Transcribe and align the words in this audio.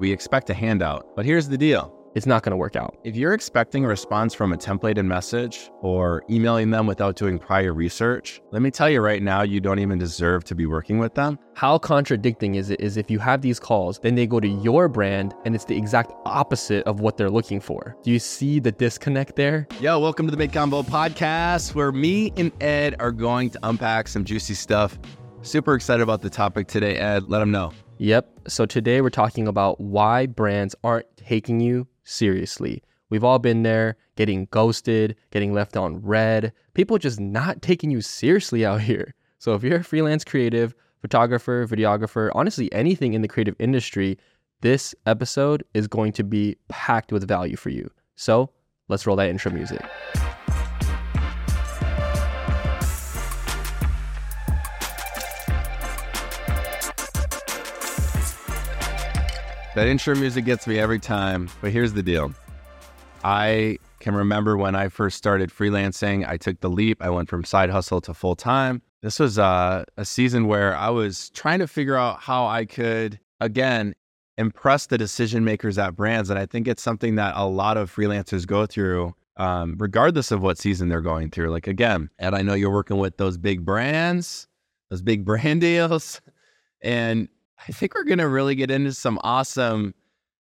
We 0.00 0.12
expect 0.12 0.48
a 0.48 0.54
handout, 0.54 1.08
but 1.16 1.24
here's 1.24 1.48
the 1.48 1.58
deal. 1.58 1.92
It's 2.14 2.24
not 2.24 2.44
going 2.44 2.52
to 2.52 2.56
work 2.56 2.76
out. 2.76 2.96
If 3.02 3.16
you're 3.16 3.32
expecting 3.32 3.84
a 3.84 3.88
response 3.88 4.32
from 4.32 4.52
a 4.52 4.56
templated 4.56 5.04
message 5.04 5.72
or 5.80 6.22
emailing 6.30 6.70
them 6.70 6.86
without 6.86 7.16
doing 7.16 7.36
prior 7.36 7.74
research, 7.74 8.40
let 8.52 8.62
me 8.62 8.70
tell 8.70 8.88
you 8.88 9.00
right 9.00 9.20
now, 9.20 9.42
you 9.42 9.58
don't 9.60 9.80
even 9.80 9.98
deserve 9.98 10.44
to 10.44 10.54
be 10.54 10.66
working 10.66 10.98
with 10.98 11.14
them. 11.14 11.36
How 11.54 11.78
contradicting 11.78 12.54
is 12.54 12.70
it 12.70 12.80
is 12.80 12.96
if 12.96 13.10
you 13.10 13.18
have 13.18 13.42
these 13.42 13.58
calls, 13.58 13.98
then 13.98 14.14
they 14.14 14.28
go 14.28 14.38
to 14.38 14.46
your 14.46 14.86
brand 14.86 15.34
and 15.44 15.56
it's 15.56 15.64
the 15.64 15.76
exact 15.76 16.12
opposite 16.24 16.86
of 16.86 17.00
what 17.00 17.16
they're 17.16 17.28
looking 17.28 17.58
for. 17.58 17.96
Do 18.04 18.12
you 18.12 18.20
see 18.20 18.60
the 18.60 18.70
disconnect 18.70 19.34
there? 19.34 19.66
Yo, 19.80 19.98
welcome 19.98 20.26
to 20.28 20.30
the 20.30 20.36
Mid 20.36 20.52
Convo 20.52 20.86
podcast, 20.86 21.74
where 21.74 21.90
me 21.90 22.32
and 22.36 22.52
Ed 22.62 22.94
are 23.00 23.10
going 23.10 23.50
to 23.50 23.58
unpack 23.64 24.06
some 24.06 24.24
juicy 24.24 24.54
stuff. 24.54 24.96
Super 25.42 25.74
excited 25.74 26.04
about 26.04 26.22
the 26.22 26.30
topic 26.30 26.68
today, 26.68 26.94
Ed. 26.96 27.28
Let 27.28 27.40
them 27.40 27.50
know. 27.50 27.72
Yep. 27.98 28.28
So 28.46 28.64
today 28.64 29.00
we're 29.00 29.10
talking 29.10 29.48
about 29.48 29.80
why 29.80 30.26
brands 30.26 30.76
aren't 30.84 31.06
taking 31.16 31.58
you 31.58 31.88
seriously. 32.04 32.82
We've 33.10 33.24
all 33.24 33.40
been 33.40 33.64
there, 33.64 33.96
getting 34.16 34.46
ghosted, 34.52 35.16
getting 35.32 35.52
left 35.52 35.76
on 35.76 36.00
red, 36.00 36.52
people 36.74 36.98
just 36.98 37.18
not 37.18 37.60
taking 37.60 37.90
you 37.90 38.00
seriously 38.00 38.64
out 38.64 38.80
here. 38.82 39.14
So 39.40 39.54
if 39.54 39.64
you're 39.64 39.78
a 39.78 39.84
freelance 39.84 40.24
creative, 40.24 40.74
photographer, 41.00 41.66
videographer, 41.66 42.30
honestly, 42.34 42.72
anything 42.72 43.14
in 43.14 43.22
the 43.22 43.28
creative 43.28 43.56
industry, 43.58 44.16
this 44.60 44.94
episode 45.06 45.64
is 45.74 45.88
going 45.88 46.12
to 46.12 46.24
be 46.24 46.56
packed 46.68 47.10
with 47.10 47.26
value 47.26 47.56
for 47.56 47.70
you. 47.70 47.90
So 48.14 48.50
let's 48.88 49.06
roll 49.08 49.16
that 49.16 49.28
intro 49.28 49.50
music. 49.50 49.84
That 59.78 59.86
intro 59.86 60.16
music 60.16 60.44
gets 60.44 60.66
me 60.66 60.76
every 60.80 60.98
time. 60.98 61.48
But 61.60 61.70
here's 61.70 61.92
the 61.92 62.02
deal 62.02 62.34
I 63.22 63.78
can 64.00 64.12
remember 64.12 64.56
when 64.56 64.74
I 64.74 64.88
first 64.88 65.16
started 65.16 65.50
freelancing, 65.50 66.28
I 66.28 66.36
took 66.36 66.58
the 66.58 66.68
leap. 66.68 67.00
I 67.00 67.10
went 67.10 67.28
from 67.28 67.44
side 67.44 67.70
hustle 67.70 68.00
to 68.00 68.12
full 68.12 68.34
time. 68.34 68.82
This 69.02 69.20
was 69.20 69.38
uh, 69.38 69.84
a 69.96 70.04
season 70.04 70.48
where 70.48 70.74
I 70.74 70.90
was 70.90 71.30
trying 71.30 71.60
to 71.60 71.68
figure 71.68 71.94
out 71.94 72.18
how 72.18 72.44
I 72.44 72.64
could, 72.64 73.20
again, 73.38 73.94
impress 74.36 74.86
the 74.86 74.98
decision 74.98 75.44
makers 75.44 75.78
at 75.78 75.94
brands. 75.94 76.28
And 76.28 76.40
I 76.40 76.46
think 76.46 76.66
it's 76.66 76.82
something 76.82 77.14
that 77.14 77.34
a 77.36 77.46
lot 77.46 77.76
of 77.76 77.94
freelancers 77.94 78.48
go 78.48 78.66
through, 78.66 79.14
um, 79.36 79.76
regardless 79.78 80.32
of 80.32 80.42
what 80.42 80.58
season 80.58 80.88
they're 80.88 81.00
going 81.00 81.30
through. 81.30 81.50
Like, 81.50 81.68
again, 81.68 82.10
and 82.18 82.34
I 82.34 82.42
know 82.42 82.54
you're 82.54 82.72
working 82.72 82.98
with 82.98 83.16
those 83.16 83.38
big 83.38 83.64
brands, 83.64 84.48
those 84.90 85.02
big 85.02 85.24
brand 85.24 85.60
deals. 85.60 86.20
And 86.82 87.28
I 87.66 87.72
think 87.72 87.94
we're 87.94 88.04
going 88.04 88.18
to 88.18 88.28
really 88.28 88.54
get 88.54 88.70
into 88.70 88.92
some 88.92 89.18
awesome 89.22 89.94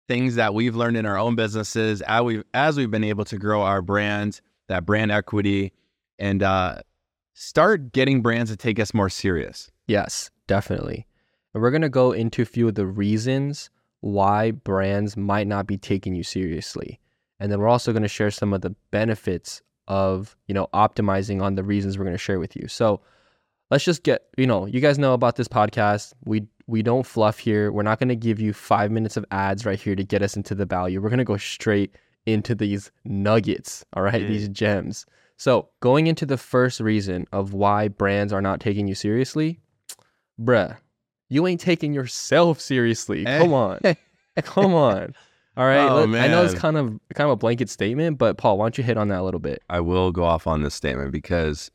things 0.09 0.37
that 0.37 0.55
we've 0.55 0.77
learned 0.77 0.97
in 0.97 1.07
our 1.07 1.19
own 1.19 1.35
businesses 1.35 2.01
as 2.03 2.23
we've, 2.23 2.45
as 2.55 2.77
we've 2.77 2.91
been 2.91 3.05
able 3.05 3.25
to 3.27 3.39
grow 3.39 3.63
our 3.63 3.83
brand, 3.83 4.41
that 4.69 4.87
brand 4.87 5.11
equity, 5.11 5.73
and 6.19 6.43
uh, 6.43 6.81
start 7.35 7.93
getting 7.93 8.23
brands 8.23 8.51
to 8.51 8.57
take 8.57 8.79
us 8.79 8.95
more 8.95 9.11
serious. 9.11 9.71
Yes, 9.87 10.31
definitely. 10.47 11.07
And 11.55 11.63
we're 11.63 11.71
going 11.71 11.83
to 11.83 11.89
go 11.89 12.13
into 12.13 12.43
a 12.43 12.47
few 12.47 12.69
of 12.69 12.75
the 12.75 12.87
reasons 12.87 13.71
why 14.01 14.51
brands 14.51 15.17
might 15.17 15.47
not 15.47 15.67
be 15.67 15.77
taking 15.77 16.15
you 16.15 16.23
seriously. 16.23 17.01
And 17.41 17.51
then 17.51 17.61
we're 17.61 17.69
also 17.69 17.93
going 17.93 18.03
to 18.03 18.09
share 18.09 18.31
some 18.31 18.53
of 18.53 18.61
the 18.61 18.75
benefits 18.91 19.63
of, 19.89 20.37
you 20.47 20.55
know, 20.55 20.69
optimizing 20.75 21.43
on 21.43 21.55
the 21.55 21.65
reasons 21.65 21.99
we're 21.99 22.05
going 22.05 22.15
to 22.15 22.19
share 22.19 22.39
with 22.39 22.57
you. 22.57 22.69
So, 22.69 23.01
let's 23.71 23.85
just 23.85 24.03
get, 24.03 24.23
you 24.37 24.47
know, 24.47 24.67
you 24.67 24.81
guys 24.81 24.99
know 24.99 25.15
about 25.15 25.37
this 25.37 25.49
podcast. 25.49 26.13
We 26.25 26.47
we 26.67 26.83
don't 26.83 27.07
fluff 27.07 27.39
here. 27.39 27.71
We're 27.71 27.83
not 27.83 27.99
going 27.99 28.09
to 28.09 28.17
give 28.17 28.41
you 28.41 28.53
five 28.53 28.91
minutes 28.91 29.17
of 29.17 29.25
ads 29.31 29.65
right 29.65 29.79
here 29.79 29.95
to 29.95 30.05
get 30.05 30.23
us 30.23 30.37
into 30.37 30.55
the 30.55 30.67
value. 30.67 31.01
We're 31.01 31.11
going 31.11 31.19
to 31.19 31.25
go 31.25 31.37
straight 31.37 31.95
into 32.27 32.55
these 32.55 32.91
nuggets, 33.05 33.85
all 33.93 34.03
right, 34.03 34.27
these 34.27 34.49
gems. 34.49 35.07
So, 35.37 35.69
going 35.81 36.07
into 36.07 36.27
the 36.27 36.39
first 36.39 36.81
reason 36.81 37.27
of 37.33 37.53
why 37.53 37.89
brands 37.89 38.33
are 38.33 38.43
not 38.43 38.59
taking 38.59 38.89
you 38.89 38.95
seriously, 38.95 39.61
bruh, 40.41 40.77
you 41.29 41.47
ain't 41.47 41.61
taking 41.61 41.93
yourself 41.93 42.61
seriously. 42.61 43.27
Eh. 43.27 43.39
Come 43.39 43.53
on. 43.53 43.81
Come 44.43 44.75
on. 44.75 45.15
All 45.57 45.65
right. 45.65 45.89
Oh, 45.89 46.03
I 46.03 46.29
know 46.29 46.45
it's 46.45 46.55
kind 46.55 46.77
of 46.77 46.89
kind 47.15 47.27
of 47.27 47.31
a 47.31 47.37
blanket 47.37 47.71
statement, 47.71 48.19
but 48.19 48.37
Paul, 48.37 48.59
why 48.59 48.65
don't 48.65 48.77
you 48.77 48.85
hit 48.85 48.99
on 48.99 49.09
that 49.09 49.21
a 49.21 49.23
little 49.23 49.41
bit? 49.41 49.63
I 49.71 49.81
will 49.81 50.13
go 50.13 50.25
off 50.25 50.47
on 50.47 50.63
this 50.63 50.75
statement 50.75 51.13
because 51.13 51.71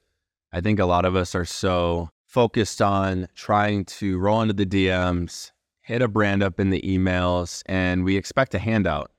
I 0.54 0.62
think 0.62 0.80
a 0.80 0.86
lot 0.86 1.06
of 1.06 1.16
us 1.16 1.34
are 1.34 1.46
so 1.46 2.10
focused 2.32 2.82
on 2.82 3.28
trying 3.36 3.84
to 3.84 4.18
roll 4.18 4.42
into 4.42 4.54
the 4.54 4.66
DMs, 4.66 5.52
hit 5.82 6.02
a 6.02 6.08
brand 6.08 6.42
up 6.42 6.62
in 6.62 6.70
the 6.70 6.82
emails, 6.82 7.62
and 7.66 8.06
we 8.06 8.16
expect 8.16 8.56
a 8.56 8.60
handout. 8.60 9.12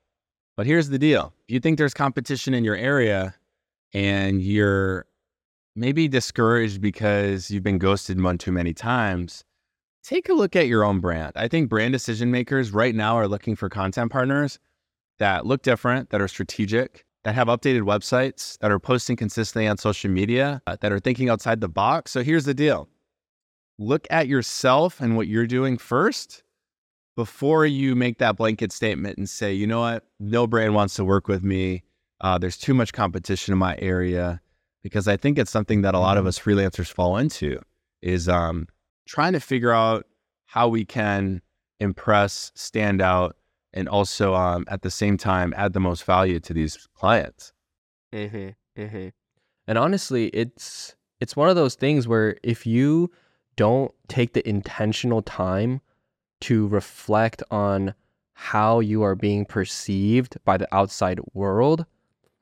But 0.57 0.65
here's 0.65 0.89
the 0.89 0.97
deal 0.97 1.31
if 1.47 1.53
you 1.53 1.59
think 1.59 1.77
there's 1.77 1.93
competition 1.93 2.55
in 2.55 2.63
your 2.63 2.75
area 2.75 3.35
and 3.93 4.41
you're 4.41 5.05
maybe 5.75 6.07
discouraged 6.07 6.81
because 6.81 7.51
you've 7.51 7.63
been 7.63 7.77
ghosted 7.77 8.19
one 8.19 8.39
too 8.39 8.51
many 8.51 8.73
times, 8.73 9.43
take 10.03 10.27
a 10.27 10.33
look 10.33 10.55
at 10.55 10.65
your 10.65 10.83
own 10.83 10.99
brand. 10.99 11.33
I 11.35 11.47
think 11.47 11.69
brand 11.69 11.93
decision 11.93 12.31
makers 12.31 12.71
right 12.71 12.95
now 12.95 13.15
are 13.15 13.27
looking 13.27 13.55
for 13.55 13.69
content 13.69 14.11
partners 14.11 14.57
that 15.19 15.45
look 15.45 15.61
different, 15.61 16.09
that 16.09 16.19
are 16.19 16.27
strategic, 16.27 17.05
that 17.25 17.35
have 17.35 17.47
updated 17.47 17.83
websites, 17.83 18.57
that 18.57 18.71
are 18.71 18.79
posting 18.79 19.15
consistently 19.15 19.67
on 19.67 19.77
social 19.77 20.09
media, 20.09 20.63
uh, 20.65 20.77
that 20.81 20.91
are 20.91 20.99
thinking 20.99 21.29
outside 21.29 21.61
the 21.61 21.69
box. 21.69 22.11
So 22.11 22.23
here's 22.23 22.45
the 22.45 22.55
deal 22.55 22.89
look 23.79 24.07
at 24.09 24.27
yourself 24.27 25.01
and 25.01 25.15
what 25.15 25.27
you're 25.27 25.47
doing 25.47 25.77
first 25.77 26.43
before 27.15 27.65
you 27.65 27.95
make 27.95 28.17
that 28.17 28.35
blanket 28.37 28.71
statement 28.71 29.17
and 29.17 29.29
say, 29.29 29.53
you 29.53 29.67
know 29.67 29.81
what, 29.81 30.05
no 30.19 30.47
brand 30.47 30.73
wants 30.73 30.95
to 30.95 31.05
work 31.05 31.27
with 31.27 31.43
me. 31.43 31.83
Uh, 32.21 32.37
there's 32.37 32.57
too 32.57 32.73
much 32.73 32.93
competition 32.93 33.51
in 33.51 33.57
my 33.57 33.77
area 33.79 34.41
because 34.81 35.07
I 35.07 35.17
think 35.17 35.37
it's 35.37 35.51
something 35.51 35.81
that 35.81 35.93
a 35.93 35.99
lot 35.99 36.17
of 36.17 36.21
mm-hmm. 36.21 36.29
us 36.29 36.39
freelancers 36.39 36.91
fall 36.91 37.17
into 37.17 37.59
is 38.01 38.27
um, 38.27 38.67
trying 39.07 39.33
to 39.33 39.39
figure 39.39 39.71
out 39.71 40.05
how 40.45 40.67
we 40.67 40.85
can 40.85 41.41
impress, 41.79 42.51
stand 42.55 43.01
out, 43.01 43.35
and 43.73 43.89
also 43.89 44.35
um, 44.35 44.65
at 44.67 44.81
the 44.81 44.91
same 44.91 45.17
time 45.17 45.53
add 45.57 45.73
the 45.73 45.79
most 45.79 46.03
value 46.03 46.39
to 46.39 46.53
these 46.53 46.87
clients. 46.95 47.53
Mm-hmm, 48.13 48.81
mm-hmm. 48.81 49.07
And 49.67 49.77
honestly, 49.77 50.27
it's 50.27 50.95
it's 51.19 51.35
one 51.35 51.49
of 51.49 51.55
those 51.55 51.75
things 51.75 52.07
where 52.07 52.35
if 52.43 52.65
you 52.65 53.09
don't 53.55 53.93
take 54.07 54.33
the 54.33 54.47
intentional 54.47 55.21
time 55.21 55.81
to 56.41 56.67
reflect 56.67 57.41
on 57.51 57.93
how 58.33 58.79
you 58.79 59.03
are 59.03 59.15
being 59.15 59.45
perceived 59.45 60.37
by 60.43 60.57
the 60.57 60.75
outside 60.75 61.19
world, 61.33 61.85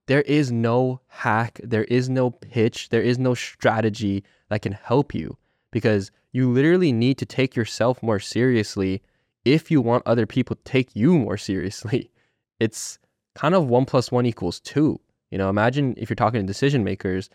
there 0.07 0.21
is 0.21 0.51
no 0.51 1.01
hack, 1.07 1.59
there 1.63 1.83
is 1.85 2.09
no 2.09 2.31
pitch, 2.31 2.89
there 2.89 3.01
is 3.01 3.19
no 3.19 3.33
strategy 3.33 4.23
that 4.49 4.61
can 4.61 4.73
help 4.73 5.13
you 5.13 5.37
because 5.71 6.11
you 6.31 6.49
literally 6.49 6.91
need 6.91 7.17
to 7.17 7.25
take 7.25 7.55
yourself 7.55 8.01
more 8.01 8.19
seriously 8.19 9.01
if 9.45 9.71
you 9.71 9.81
want 9.81 10.03
other 10.05 10.25
people 10.25 10.55
to 10.55 10.63
take 10.63 10.95
you 10.95 11.17
more 11.17 11.37
seriously. 11.37 12.11
It's 12.59 12.99
kind 13.33 13.55
of 13.55 13.67
one 13.67 13.85
plus 13.85 14.11
one 14.11 14.27
equals 14.27 14.59
two. 14.59 14.99
You 15.31 15.39
know, 15.39 15.49
imagine 15.49 15.95
if 15.97 16.11
you're 16.11 16.15
talking 16.15 16.41
to 16.41 16.45
decision 16.45 16.83
makers, 16.83 17.27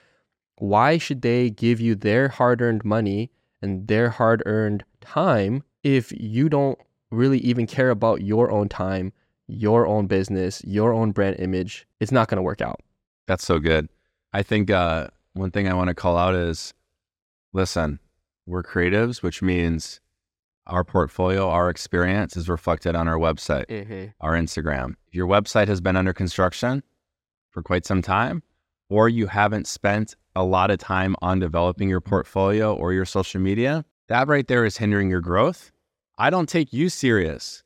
why 0.58 0.98
should 0.98 1.22
they 1.22 1.50
give 1.50 1.80
you 1.80 1.96
their 1.96 2.28
hard 2.28 2.62
earned 2.62 2.84
money 2.84 3.32
and 3.62 3.86
their 3.88 4.10
hard 4.10 4.42
earned 4.46 4.84
time 5.00 5.62
if 5.82 6.12
you 6.12 6.48
don't 6.48 6.78
really 7.10 7.38
even 7.38 7.66
care 7.66 7.90
about 7.90 8.22
your 8.22 8.50
own 8.50 8.68
time, 8.68 9.12
your 9.46 9.86
own 9.86 10.06
business, 10.06 10.62
your 10.64 10.92
own 10.92 11.12
brand 11.12 11.36
image. 11.38 11.86
It's 12.00 12.12
not 12.12 12.28
going 12.28 12.36
to 12.36 12.42
work 12.42 12.60
out. 12.60 12.80
That's 13.26 13.44
so 13.44 13.58
good. 13.58 13.88
I 14.32 14.42
think 14.42 14.70
uh, 14.70 15.08
one 15.34 15.50
thing 15.50 15.68
I 15.68 15.74
want 15.74 15.88
to 15.88 15.94
call 15.94 16.16
out 16.16 16.34
is 16.34 16.74
listen, 17.52 18.00
we're 18.46 18.62
creatives, 18.62 19.22
which 19.22 19.42
means 19.42 20.00
our 20.66 20.84
portfolio, 20.84 21.48
our 21.48 21.70
experience 21.70 22.36
is 22.36 22.48
reflected 22.48 22.96
on 22.96 23.06
our 23.08 23.16
website, 23.16 23.66
mm-hmm. 23.66 24.06
our 24.20 24.32
Instagram. 24.32 24.94
If 25.06 25.14
your 25.14 25.28
website 25.28 25.68
has 25.68 25.80
been 25.80 25.96
under 25.96 26.12
construction 26.12 26.82
for 27.50 27.62
quite 27.62 27.86
some 27.86 28.02
time, 28.02 28.42
or 28.88 29.08
you 29.08 29.26
haven't 29.26 29.66
spent 29.66 30.14
a 30.34 30.44
lot 30.44 30.70
of 30.70 30.78
time 30.78 31.16
on 31.22 31.38
developing 31.38 31.88
your 31.88 32.00
portfolio 32.00 32.74
or 32.74 32.92
your 32.92 33.04
social 33.04 33.40
media, 33.40 33.84
that 34.08 34.28
right 34.28 34.46
there 34.46 34.64
is 34.64 34.76
hindering 34.76 35.10
your 35.10 35.20
growth. 35.20 35.72
I 36.18 36.30
don't 36.30 36.48
take 36.48 36.72
you 36.72 36.88
serious 36.88 37.62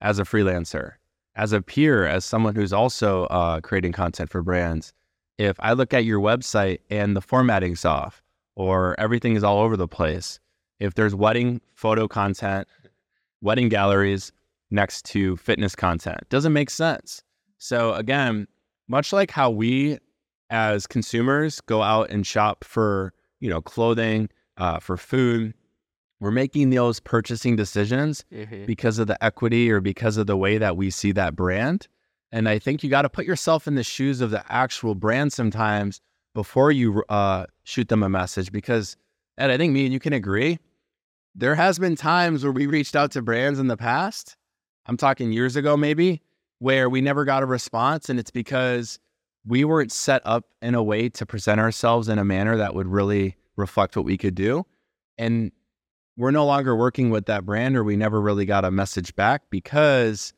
as 0.00 0.18
a 0.18 0.24
freelancer, 0.24 0.92
as 1.36 1.52
a 1.52 1.62
peer, 1.62 2.06
as 2.06 2.24
someone 2.24 2.54
who's 2.54 2.72
also 2.72 3.24
uh, 3.24 3.60
creating 3.60 3.92
content 3.92 4.30
for 4.30 4.42
brands. 4.42 4.92
If 5.38 5.56
I 5.60 5.72
look 5.72 5.92
at 5.94 6.04
your 6.04 6.20
website 6.20 6.78
and 6.90 7.16
the 7.16 7.20
formatting's 7.22 7.84
off 7.84 8.22
or 8.54 8.98
everything 8.98 9.36
is 9.36 9.44
all 9.44 9.60
over 9.60 9.76
the 9.76 9.88
place, 9.88 10.40
if 10.78 10.94
there's 10.94 11.14
wedding 11.14 11.60
photo 11.74 12.08
content, 12.08 12.66
wedding 13.40 13.68
galleries 13.68 14.32
next 14.70 15.04
to 15.06 15.36
fitness 15.36 15.76
content, 15.76 16.28
doesn't 16.28 16.52
make 16.52 16.70
sense. 16.70 17.22
So 17.58 17.94
again, 17.94 18.48
much 18.88 19.12
like 19.12 19.30
how 19.30 19.50
we 19.50 19.98
as 20.52 20.86
consumers 20.86 21.60
go 21.62 21.82
out 21.82 22.10
and 22.10 22.24
shop 22.26 22.62
for 22.62 23.12
you 23.40 23.50
know 23.50 23.60
clothing, 23.60 24.28
uh, 24.58 24.78
for 24.78 24.96
food, 24.96 25.54
we're 26.20 26.30
making 26.30 26.70
those 26.70 27.00
purchasing 27.00 27.56
decisions 27.56 28.24
Mhm. 28.32 28.66
because 28.66 29.00
of 29.00 29.08
the 29.08 29.22
equity 29.24 29.70
or 29.72 29.80
because 29.80 30.16
of 30.16 30.28
the 30.28 30.36
way 30.36 30.58
that 30.58 30.76
we 30.76 30.90
see 30.90 31.10
that 31.12 31.34
brand. 31.34 31.88
And 32.30 32.48
I 32.48 32.58
think 32.60 32.84
you 32.84 32.90
got 32.90 33.02
to 33.02 33.10
put 33.10 33.26
yourself 33.26 33.66
in 33.66 33.74
the 33.74 33.82
shoes 33.82 34.20
of 34.20 34.30
the 34.30 34.44
actual 34.52 34.94
brand 34.94 35.32
sometimes 35.32 36.00
before 36.34 36.70
you 36.70 37.02
uh, 37.08 37.46
shoot 37.64 37.88
them 37.88 38.02
a 38.02 38.08
message. 38.08 38.52
Because, 38.52 38.96
Ed, 39.36 39.50
I 39.50 39.56
think 39.56 39.72
me 39.72 39.84
and 39.84 39.92
you 39.92 39.98
can 40.00 40.12
agree, 40.12 40.58
there 41.34 41.56
has 41.56 41.78
been 41.78 41.96
times 41.96 42.44
where 42.44 42.52
we 42.52 42.66
reached 42.66 42.94
out 42.94 43.10
to 43.12 43.22
brands 43.22 43.58
in 43.58 43.66
the 43.66 43.76
past. 43.76 44.36
I'm 44.86 44.96
talking 44.96 45.32
years 45.32 45.56
ago, 45.56 45.76
maybe, 45.76 46.22
where 46.58 46.88
we 46.88 47.00
never 47.00 47.24
got 47.24 47.42
a 47.42 47.46
response. 47.46 48.08
And 48.08 48.18
it's 48.18 48.30
because 48.30 48.98
we 49.46 49.64
weren't 49.64 49.92
set 49.92 50.22
up 50.24 50.46
in 50.60 50.74
a 50.74 50.82
way 50.82 51.08
to 51.08 51.26
present 51.26 51.60
ourselves 51.60 52.08
in 52.08 52.18
a 52.18 52.24
manner 52.24 52.56
that 52.56 52.74
would 52.74 52.86
really 52.86 53.36
reflect 53.56 53.96
what 53.96 54.04
we 54.04 54.16
could 54.16 54.34
do. 54.34 54.64
And 55.18 55.52
we're 56.16 56.30
no 56.30 56.46
longer 56.46 56.76
working 56.76 57.10
with 57.10 57.26
that 57.26 57.44
brand 57.44 57.76
or 57.76 57.84
we 57.84 57.96
never 57.96 58.20
really 58.20 58.44
got 58.44 58.64
a 58.64 58.70
message 58.70 59.14
back 59.16 59.42
because 59.50 60.32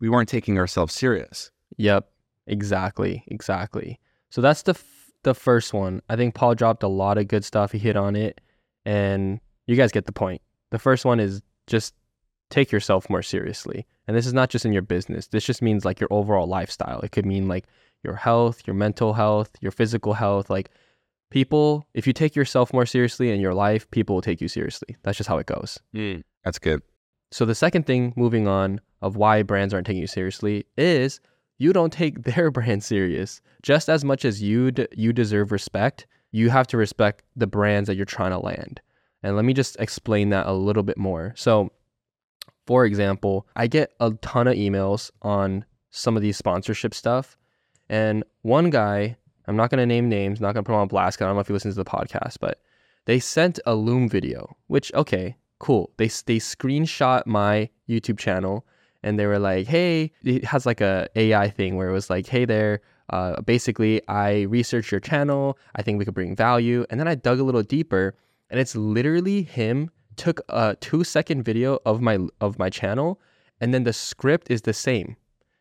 we 0.00 0.08
weren't 0.08 0.28
taking 0.28 0.58
ourselves 0.58 0.94
serious. 0.94 1.50
Yep, 1.76 2.08
exactly, 2.46 3.24
exactly. 3.26 3.98
So 4.30 4.40
that's 4.40 4.62
the 4.62 4.72
f- 4.72 5.12
the 5.24 5.34
first 5.34 5.74
one. 5.74 6.00
I 6.08 6.16
think 6.16 6.34
Paul 6.34 6.54
dropped 6.54 6.82
a 6.82 6.88
lot 6.88 7.18
of 7.18 7.28
good 7.28 7.44
stuff. 7.44 7.72
He 7.72 7.78
hit 7.78 7.96
on 7.96 8.14
it, 8.14 8.40
and 8.84 9.40
you 9.66 9.76
guys 9.76 9.90
get 9.90 10.06
the 10.06 10.12
point. 10.12 10.40
The 10.70 10.78
first 10.78 11.04
one 11.04 11.18
is 11.18 11.42
just 11.66 11.94
take 12.50 12.70
yourself 12.70 13.10
more 13.10 13.22
seriously, 13.22 13.86
and 14.06 14.16
this 14.16 14.26
is 14.26 14.32
not 14.32 14.50
just 14.50 14.64
in 14.64 14.72
your 14.72 14.82
business. 14.82 15.26
This 15.28 15.44
just 15.44 15.62
means 15.62 15.84
like 15.84 16.00
your 16.00 16.12
overall 16.12 16.46
lifestyle. 16.46 17.00
It 17.00 17.12
could 17.12 17.26
mean 17.26 17.48
like 17.48 17.66
your 18.02 18.14
health, 18.14 18.62
your 18.66 18.74
mental 18.74 19.14
health, 19.14 19.50
your 19.60 19.72
physical 19.72 20.14
health. 20.14 20.50
Like 20.50 20.70
people, 21.30 21.86
if 21.94 22.06
you 22.06 22.12
take 22.12 22.36
yourself 22.36 22.72
more 22.72 22.86
seriously 22.86 23.30
in 23.30 23.40
your 23.40 23.54
life, 23.54 23.90
people 23.90 24.16
will 24.16 24.22
take 24.22 24.40
you 24.40 24.48
seriously. 24.48 24.96
That's 25.02 25.16
just 25.16 25.28
how 25.28 25.38
it 25.38 25.46
goes. 25.46 25.78
Mm. 25.94 26.22
That's 26.44 26.58
good. 26.58 26.82
So 27.30 27.44
the 27.44 27.54
second 27.54 27.86
thing, 27.86 28.14
moving 28.16 28.48
on, 28.48 28.80
of 29.00 29.16
why 29.16 29.42
brands 29.42 29.72
aren't 29.72 29.86
taking 29.86 30.00
you 30.00 30.06
seriously 30.06 30.66
is 30.76 31.20
you 31.58 31.72
don't 31.72 31.92
take 31.92 32.22
their 32.24 32.50
brand 32.50 32.82
serious. 32.82 33.40
Just 33.62 33.88
as 33.88 34.04
much 34.04 34.24
as 34.24 34.42
you 34.42 34.70
d- 34.70 34.88
you 34.96 35.12
deserve 35.12 35.52
respect, 35.52 36.06
you 36.32 36.50
have 36.50 36.66
to 36.68 36.76
respect 36.76 37.22
the 37.36 37.46
brands 37.46 37.86
that 37.86 37.96
you're 37.96 38.04
trying 38.06 38.30
to 38.30 38.38
land. 38.38 38.80
And 39.22 39.34
let 39.34 39.44
me 39.44 39.52
just 39.52 39.76
explain 39.80 40.30
that 40.30 40.46
a 40.46 40.52
little 40.52 40.82
bit 40.82 40.98
more. 40.98 41.34
So, 41.36 41.72
for 42.66 42.84
example, 42.84 43.46
I 43.56 43.66
get 43.66 43.92
a 43.98 44.12
ton 44.22 44.46
of 44.46 44.54
emails 44.54 45.10
on 45.22 45.64
some 45.90 46.16
of 46.16 46.22
these 46.22 46.36
sponsorship 46.36 46.94
stuff, 46.94 47.36
and 47.88 48.24
one 48.42 48.70
guy, 48.70 49.16
I'm 49.46 49.56
not 49.56 49.70
going 49.70 49.78
to 49.78 49.86
name 49.86 50.08
names, 50.08 50.40
not 50.40 50.54
going 50.54 50.64
to 50.64 50.68
put 50.68 50.74
him 50.74 50.80
on 50.80 50.88
blast. 50.88 51.20
I 51.20 51.26
don't 51.26 51.34
know 51.34 51.40
if 51.40 51.46
he 51.46 51.52
listens 51.52 51.74
to 51.74 51.82
the 51.82 51.90
podcast, 51.90 52.36
but 52.40 52.60
they 53.06 53.18
sent 53.18 53.58
a 53.66 53.74
Loom 53.74 54.08
video, 54.08 54.56
which 54.66 54.92
okay, 54.94 55.36
cool. 55.58 55.90
They 55.96 56.08
they 56.08 56.38
screenshot 56.38 57.26
my 57.26 57.70
YouTube 57.88 58.18
channel 58.18 58.66
and 59.02 59.18
they 59.18 59.26
were 59.26 59.38
like, 59.38 59.66
"Hey, 59.66 60.12
it 60.22 60.44
has 60.44 60.66
like 60.66 60.80
a 60.80 61.08
AI 61.16 61.48
thing 61.48 61.76
where 61.76 61.88
it 61.88 61.92
was 61.92 62.10
like, 62.10 62.26
"Hey 62.26 62.44
there, 62.44 62.80
uh, 63.10 63.40
basically 63.42 64.06
I 64.08 64.42
researched 64.42 64.90
your 64.90 65.00
channel. 65.00 65.58
I 65.76 65.82
think 65.82 65.98
we 65.98 66.04
could 66.04 66.14
bring 66.14 66.36
value." 66.36 66.84
And 66.90 67.00
then 67.00 67.08
I 67.08 67.14
dug 67.14 67.40
a 67.40 67.44
little 67.44 67.62
deeper, 67.62 68.14
and 68.50 68.60
it's 68.60 68.76
literally 68.76 69.42
him 69.42 69.90
took 70.16 70.40
a 70.48 70.76
2-second 70.80 71.44
video 71.44 71.78
of 71.86 72.00
my 72.02 72.18
of 72.40 72.58
my 72.58 72.68
channel 72.68 73.20
and 73.60 73.74
then 73.74 73.84
the 73.84 73.92
script 73.92 74.50
is 74.50 74.62
the 74.62 74.72
same, 74.72 75.16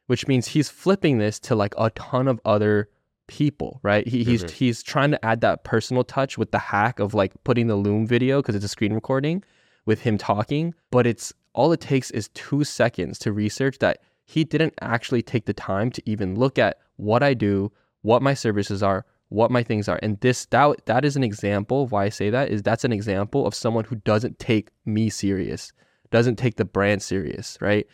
which 0.07 0.27
means 0.27 0.48
he's 0.48 0.69
flipping 0.69 1.18
this 1.19 1.39
to 1.39 1.56
like 1.56 1.74
a 1.77 1.89
ton 1.92 2.27
of 2.27 2.39
other 2.44 2.89
people, 3.27 3.80
right? 3.83 4.07
He, 4.07 4.24
he's 4.24 4.44
Mhm. 4.44 4.51
he's 4.51 4.81
trying 4.81 5.12
to 5.12 5.25
add 5.25 5.42
that 5.42 5.63
personal 5.63 6.04
touch 6.04 6.38
with 6.38 6.51
the 6.51 6.59
hack 6.59 7.00
of 7.00 7.13
like 7.13 7.33
putting 7.44 7.68
the 7.68 7.75
Loom 7.75 8.07
video 8.07 8.42
because 8.42 8.56
it's 8.56 8.65
a 8.65 8.69
screen 8.69 8.94
recording 8.94 9.44
with 9.86 10.01
him 10.01 10.18
talking, 10.18 10.74
but 10.92 11.06
it's 11.06 11.33
all 11.54 11.71
it 11.74 11.81
takes 11.81 12.09
is 12.12 12.30
2 12.30 12.63
seconds 12.63 13.19
to 13.19 13.31
research 13.31 13.80
that 13.80 14.00
he 14.25 14.44
didn't 14.44 14.74
actually 14.81 15.21
take 15.21 15.45
the 15.45 15.54
time 15.54 15.89
to 15.92 16.01
even 16.06 16.36
look 16.36 16.57
at 16.59 16.77
what 16.98 17.21
I 17.24 17.33
do, 17.33 17.71
what 18.01 18.21
my 18.21 18.33
services 18.33 18.81
are, 18.83 19.06
what 19.30 19.51
my 19.51 19.63
things 19.63 19.89
are. 19.89 20.00
And 20.01 20.19
this 20.21 20.45
that 20.48 20.86
that 20.86 21.04
is 21.04 21.18
an 21.18 21.24
example 21.24 21.83
of 21.83 21.92
why 21.92 22.06
I 22.06 22.09
say 22.09 22.30
that 22.30 22.50
is 22.50 22.63
that's 22.63 22.86
an 22.86 22.94
example 22.94 23.45
of 23.45 23.54
someone 23.54 23.83
who 23.86 23.95
doesn't 23.98 24.39
take 24.39 24.69
me 24.86 25.09
serious, 25.09 25.74
doesn't 26.12 26.38
take 26.38 26.56
the 26.56 26.65
brand 26.65 27.01
serious, 27.01 27.57
right? 27.59 27.86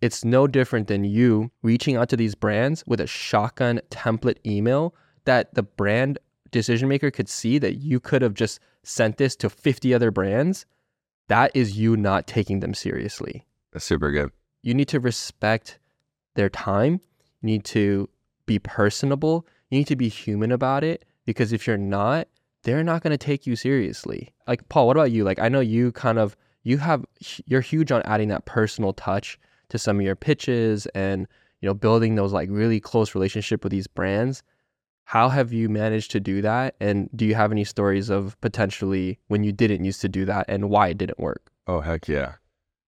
It's 0.00 0.24
no 0.24 0.46
different 0.46 0.88
than 0.88 1.04
you 1.04 1.50
reaching 1.62 1.96
out 1.96 2.08
to 2.08 2.16
these 2.16 2.34
brands 2.34 2.82
with 2.86 3.00
a 3.00 3.06
shotgun 3.06 3.80
template 3.90 4.38
email 4.46 4.94
that 5.24 5.54
the 5.54 5.62
brand 5.62 6.18
decision 6.50 6.88
maker 6.88 7.10
could 7.10 7.28
see 7.28 7.58
that 7.58 7.76
you 7.76 8.00
could 8.00 8.22
have 8.22 8.34
just 8.34 8.60
sent 8.82 9.18
this 9.18 9.36
to 9.36 9.50
50 9.50 9.92
other 9.92 10.10
brands. 10.10 10.64
That 11.28 11.50
is 11.54 11.78
you 11.78 11.96
not 11.96 12.26
taking 12.26 12.60
them 12.60 12.74
seriously. 12.74 13.46
That's 13.72 13.84
super 13.84 14.10
good. 14.10 14.30
You 14.62 14.74
need 14.74 14.88
to 14.88 15.00
respect 15.00 15.78
their 16.34 16.48
time. 16.48 17.00
You 17.42 17.46
need 17.46 17.64
to 17.66 18.08
be 18.46 18.58
personable. 18.58 19.46
You 19.68 19.78
need 19.78 19.86
to 19.88 19.96
be 19.96 20.08
human 20.08 20.50
about 20.50 20.82
it 20.82 21.04
because 21.24 21.52
if 21.52 21.66
you're 21.66 21.76
not, 21.76 22.26
they're 22.62 22.82
not 22.82 23.02
going 23.02 23.12
to 23.12 23.18
take 23.18 23.46
you 23.46 23.54
seriously. 23.54 24.32
Like 24.46 24.68
Paul, 24.68 24.86
what 24.86 24.96
about 24.96 25.12
you? 25.12 25.24
Like 25.24 25.38
I 25.38 25.48
know 25.48 25.60
you 25.60 25.92
kind 25.92 26.18
of 26.18 26.36
you 26.62 26.78
have 26.78 27.04
you're 27.46 27.60
huge 27.60 27.92
on 27.92 28.02
adding 28.02 28.28
that 28.28 28.44
personal 28.44 28.92
touch 28.92 29.38
to 29.70 29.78
some 29.78 29.98
of 29.98 30.04
your 30.04 30.16
pitches 30.16 30.86
and 30.94 31.26
you 31.60 31.68
know 31.68 31.74
building 31.74 32.14
those 32.14 32.32
like 32.32 32.48
really 32.50 32.80
close 32.80 33.14
relationship 33.14 33.64
with 33.64 33.70
these 33.70 33.86
brands. 33.86 34.42
How 35.04 35.28
have 35.28 35.52
you 35.52 35.68
managed 35.68 36.12
to 36.12 36.20
do 36.20 36.40
that? 36.42 36.76
And 36.80 37.10
do 37.16 37.24
you 37.26 37.34
have 37.34 37.50
any 37.50 37.64
stories 37.64 38.10
of 38.10 38.40
potentially 38.40 39.18
when 39.26 39.42
you 39.42 39.50
didn't 39.50 39.84
used 39.84 40.00
to 40.02 40.08
do 40.08 40.24
that 40.26 40.46
and 40.48 40.70
why 40.70 40.88
it 40.88 40.98
didn't 40.98 41.18
work? 41.18 41.50
Oh, 41.66 41.80
heck 41.80 42.06
yeah. 42.06 42.34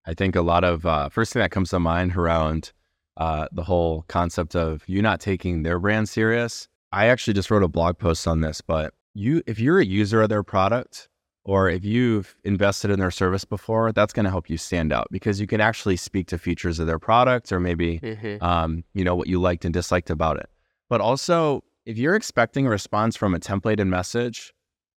I 0.07 0.15
think 0.15 0.37
a 0.37 0.43
lot 0.43 0.63
of, 0.63 0.87
uh, 0.87 1.09
first 1.09 1.33
thing 1.33 1.41
that 1.41 1.51
comes 1.51 1.71
to 1.71 1.81
mind 1.81 2.17
around 2.17 2.71
uh, 3.17 3.49
the 3.51 3.65
whole 3.65 4.05
concept 4.07 4.55
of 4.55 4.85
you 4.87 5.03
not 5.03 5.21
taking 5.21 5.65
their 5.65 5.81
brand 5.81 6.09
serious. 6.09 6.69
I 6.93 7.07
actually 7.07 7.35
just 7.35 7.51
wrote 7.51 7.65
a 7.65 7.69
blog 7.69 7.99
post 7.99 8.29
on 8.29 8.41
this, 8.41 8.61
but 8.61 8.95
you, 9.15 9.43
if 9.49 9.59
you're 9.59 9.81
a 9.81 9.85
user 9.85 10.23
of 10.23 10.29
their 10.29 10.45
product 10.45 11.09
or 11.45 11.69
if 11.69 11.85
you've 11.85 12.37
invested 12.45 12.91
in 12.91 13.01
their 13.01 13.11
service 13.11 13.45
before, 13.45 13.93
that's 13.93 14.13
going 14.13 14.25
to 14.25 14.31
help 14.31 14.49
you 14.49 14.57
stand 14.57 14.93
out 14.93 15.09
because 15.11 15.41
you 15.41 15.47
can 15.47 15.61
actually 15.61 15.97
speak 15.97 16.29
to 16.29 16.39
features 16.39 16.79
of 16.79 16.87
their 16.87 16.99
product 16.99 17.51
or 17.51 17.59
maybe 17.59 17.99
um, 18.41 18.85
you 18.95 19.05
know, 19.05 19.17
what 19.17 19.27
you 19.27 19.41
liked 19.41 19.65
and 19.65 19.75
disliked 19.75 20.11
about 20.11 20.37
it. 20.37 20.49
But 20.89 21.01
also, 21.01 21.65
if 21.85 21.99
you're 21.99 22.15
expecting 22.15 22.67
a 22.67 22.71
response 22.71 23.17
from 23.17 23.35
a 23.35 23.41
templated 23.41 23.89
message 23.89 24.53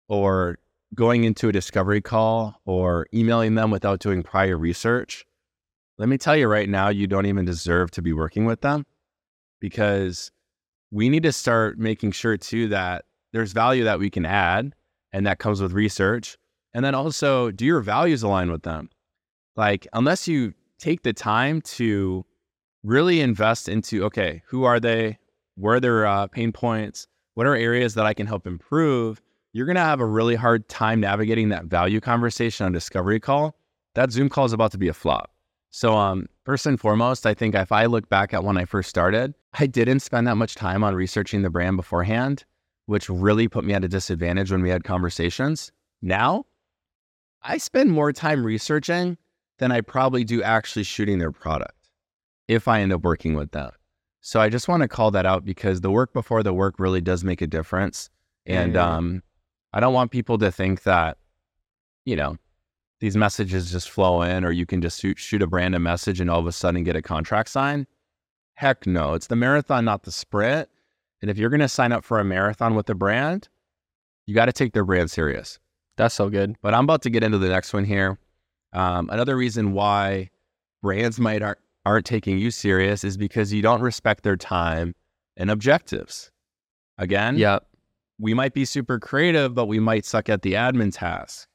or 0.08 0.58
going 0.94 1.25
into 1.25 1.49
a 1.49 1.52
discovery 1.52 2.02
call 2.02 2.61
or 2.67 3.06
emailing 3.14 3.55
them 3.55 3.70
without 3.70 4.00
doing 4.00 4.23
prior 4.23 4.58
research, 4.58 5.25
let 5.97 6.08
me 6.08 6.19
tell 6.19 6.37
you 6.37 6.47
right 6.47 6.69
now, 6.69 6.88
you 6.88 7.06
don't 7.06 7.26
even 7.26 7.44
deserve 7.44 7.90
to 7.93 8.02
be 8.02 8.12
working 8.12 8.44
with 8.44 8.61
them 8.61 8.85
because 9.61 10.30
we 10.90 11.09
need 11.09 11.23
to 11.23 11.33
start 11.33 11.78
making 11.78 12.12
sure 12.12 12.37
too 12.37 12.69
that 12.69 13.07
there's 13.33 13.52
value 13.52 13.85
that 13.85 13.99
we 13.99 14.11
can 14.11 14.26
add 14.26 14.75
and 15.14 15.25
that 15.26 15.38
comes 15.38 15.62
with 15.62 15.73
research. 15.73 16.37
And 16.75 16.85
then 16.85 16.94
also, 16.94 17.52
do 17.52 17.64
your 17.64 17.80
values 17.80 18.25
align 18.25 18.50
with 18.50 18.64
them? 18.64 18.90
Like, 19.54 19.87
unless 19.92 20.26
you 20.26 20.52
take 20.80 21.04
the 21.04 21.12
time 21.12 21.61
to 21.62 22.26
really 22.83 23.21
invest 23.21 23.68
into 23.68 24.04
okay, 24.04 24.42
who 24.49 24.64
are 24.64 24.80
they? 24.80 25.18
Where 25.54 25.76
are 25.76 25.80
their 25.80 26.04
uh, 26.04 26.26
pain 26.26 26.50
points? 26.50 27.06
What 27.35 27.47
are 27.47 27.54
areas 27.54 27.94
that 27.94 28.06
I 28.06 28.12
can 28.12 28.26
help 28.26 28.44
improve? 28.44 29.23
You're 29.52 29.66
going 29.66 29.76
to 29.76 29.83
have 29.83 30.00
a 30.00 30.04
really 30.04 30.35
hard 30.35 30.68
time 30.68 30.99
navigating 30.99 31.49
that 31.50 31.66
value 31.66 32.00
conversation 32.00 32.66
on 32.66 32.73
discovery 32.73 33.21
call. 33.21 33.54
That 33.94 34.11
Zoom 34.11 34.28
call 34.28 34.47
is 34.47 34.52
about 34.52 34.73
to 34.73 34.78
be 34.78 34.88
a 34.88 34.92
flop. 34.92 35.30
So, 35.71 35.97
um, 35.97 36.26
first 36.44 36.66
and 36.66 36.78
foremost, 36.78 37.25
I 37.25 37.35
think 37.35 37.54
if 37.54 37.71
I 37.71 37.87
look 37.87 38.09
back 38.09 38.35
at 38.35 38.42
when 38.42 38.56
I 38.56 38.64
first 38.64 38.90
started, 38.90 39.35
I 39.52 39.66
didn't 39.66 40.00
spend 40.00 40.26
that 40.26 40.37
much 40.37 40.56
time 40.56 40.83
on 40.83 40.97
researching 40.97 41.42
the 41.42 41.50
brand 41.50 41.76
beforehand, 41.76 42.44
which 42.87 43.09
really 43.09 43.49
put 43.49 43.64
me 43.64 43.75
at 43.75 43.85
a 43.85 43.88
disadvantage 43.88 44.50
when 44.50 44.62
we 44.62 44.71
had 44.71 44.85
conversations. 44.85 45.73
Now, 46.03 46.45
I 47.43 47.59
spend 47.59 47.91
more 47.91 48.12
time 48.12 48.45
researching 48.45 49.17
than 49.59 49.73
I 49.73 49.81
probably 49.81 50.25
do 50.25 50.43
actually 50.43 50.85
shooting 50.85 51.19
their 51.19 51.33
product 51.33 51.91
if 52.49 52.69
I 52.69 52.81
end 52.81 52.93
up 52.93 53.03
working 53.03 53.35
with 53.35 53.53
them. 53.53 53.71
So 54.21 54.41
I 54.41 54.49
just 54.49 54.69
want 54.69 54.83
to 54.83 54.88
call 54.88 55.11
that 55.12 55.26
out 55.26 55.45
because 55.45 55.83
the 55.83 55.91
work 55.91 56.12
before 56.12 56.43
the 56.43 56.55
work 56.55 56.76
really 56.79 57.00
does 57.00 57.25
make 57.25 57.43
a 57.43 57.47
difference. 57.47 58.09
And 58.47 58.76
um, 58.76 59.23
I 59.73 59.81
don't 59.81 59.95
want 59.95 60.11
people 60.11 60.38
to 60.38 60.50
think 60.50 60.83
that, 60.85 61.19
you 62.05 62.17
know, 62.17 62.37
these 63.00 63.17
messages 63.17 63.71
just 63.71 63.91
flow 63.91 64.23
in 64.23 64.45
or 64.45 64.50
you 64.50 64.64
can 64.67 64.81
just 64.81 65.00
shoot, 65.00 65.19
shoot 65.19 65.43
a 65.43 65.47
random 65.47 65.83
message 65.83 66.21
and 66.21 66.31
all 66.31 66.41
of 66.41 66.47
a 66.47 66.53
sudden 66.53 66.85
get 66.85 66.97
a 66.97 67.03
contract 67.03 67.50
signed. 67.50 67.87
Heck 68.55 68.87
no, 68.87 69.14
it's 69.14 69.26
the 69.26 69.37
marathon, 69.37 69.85
not 69.85 70.05
the 70.05 70.12
sprint. 70.12 70.69
And 71.25 71.31
if 71.31 71.38
you're 71.38 71.49
going 71.49 71.61
to 71.61 71.69
sign 71.71 71.90
up 71.90 72.04
for 72.04 72.21
a 72.21 72.25
marathon 72.25 72.75
with 72.75 72.90
a 72.90 72.95
brand, 72.95 73.49
you 74.26 74.35
got 74.35 74.45
to 74.45 74.52
take 74.52 74.75
their 74.75 74.85
brand 74.85 75.11
serious. 75.11 75.59
That's 75.97 76.14
so 76.14 76.28
good. 76.28 76.54
But 76.61 76.75
I'm 76.75 76.85
about 76.85 77.00
to 77.04 77.09
get 77.09 77.23
into 77.23 77.38
the 77.38 77.49
next 77.49 77.73
one 77.73 77.85
here. 77.85 78.19
Um, 78.75 79.09
another 79.11 79.35
reason 79.35 79.73
why 79.73 80.28
brands 80.83 81.19
might 81.19 81.40
aren't, 81.40 81.61
aren't 81.87 82.04
taking 82.04 82.37
you 82.37 82.50
serious 82.50 83.04
is 83.04 83.16
because 83.16 83.54
you 83.54 83.62
don't 83.62 83.81
respect 83.81 84.23
their 84.23 84.37
time 84.37 84.95
and 85.38 85.50
objectives. 85.50 86.31
Again, 86.99 87.38
Yeah. 87.38 87.61
we 88.19 88.35
might 88.35 88.52
be 88.52 88.66
super 88.66 88.99
creative, 88.99 89.54
but 89.54 89.64
we 89.64 89.81
might 89.81 90.04
suck 90.04 90.28
at 90.28 90.43
the 90.43 90.52
admin 90.52 90.93
task, 90.95 91.49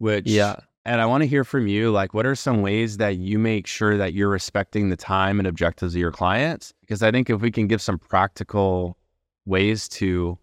which 0.00 0.26
Yeah. 0.26 0.56
And 0.84 1.00
I 1.00 1.06
want 1.06 1.22
to 1.22 1.26
hear 1.26 1.44
from 1.44 1.66
you 1.66 1.90
like 1.90 2.12
what 2.12 2.26
are 2.26 2.34
some 2.34 2.60
ways 2.60 2.98
that 2.98 3.16
you 3.16 3.38
make 3.38 3.66
sure 3.66 3.96
that 3.96 4.12
you're 4.12 4.28
respecting 4.28 4.90
the 4.90 4.98
time 4.98 5.38
and 5.38 5.48
objectives 5.48 5.94
of 5.94 5.98
your 5.98 6.12
clients? 6.12 6.74
Because 6.82 7.02
I 7.02 7.10
think 7.10 7.30
if 7.30 7.40
we 7.40 7.50
can 7.50 7.68
give 7.68 7.80
some 7.80 7.98
practical 7.98 8.98
ways 9.46 9.88
to, 9.88 10.38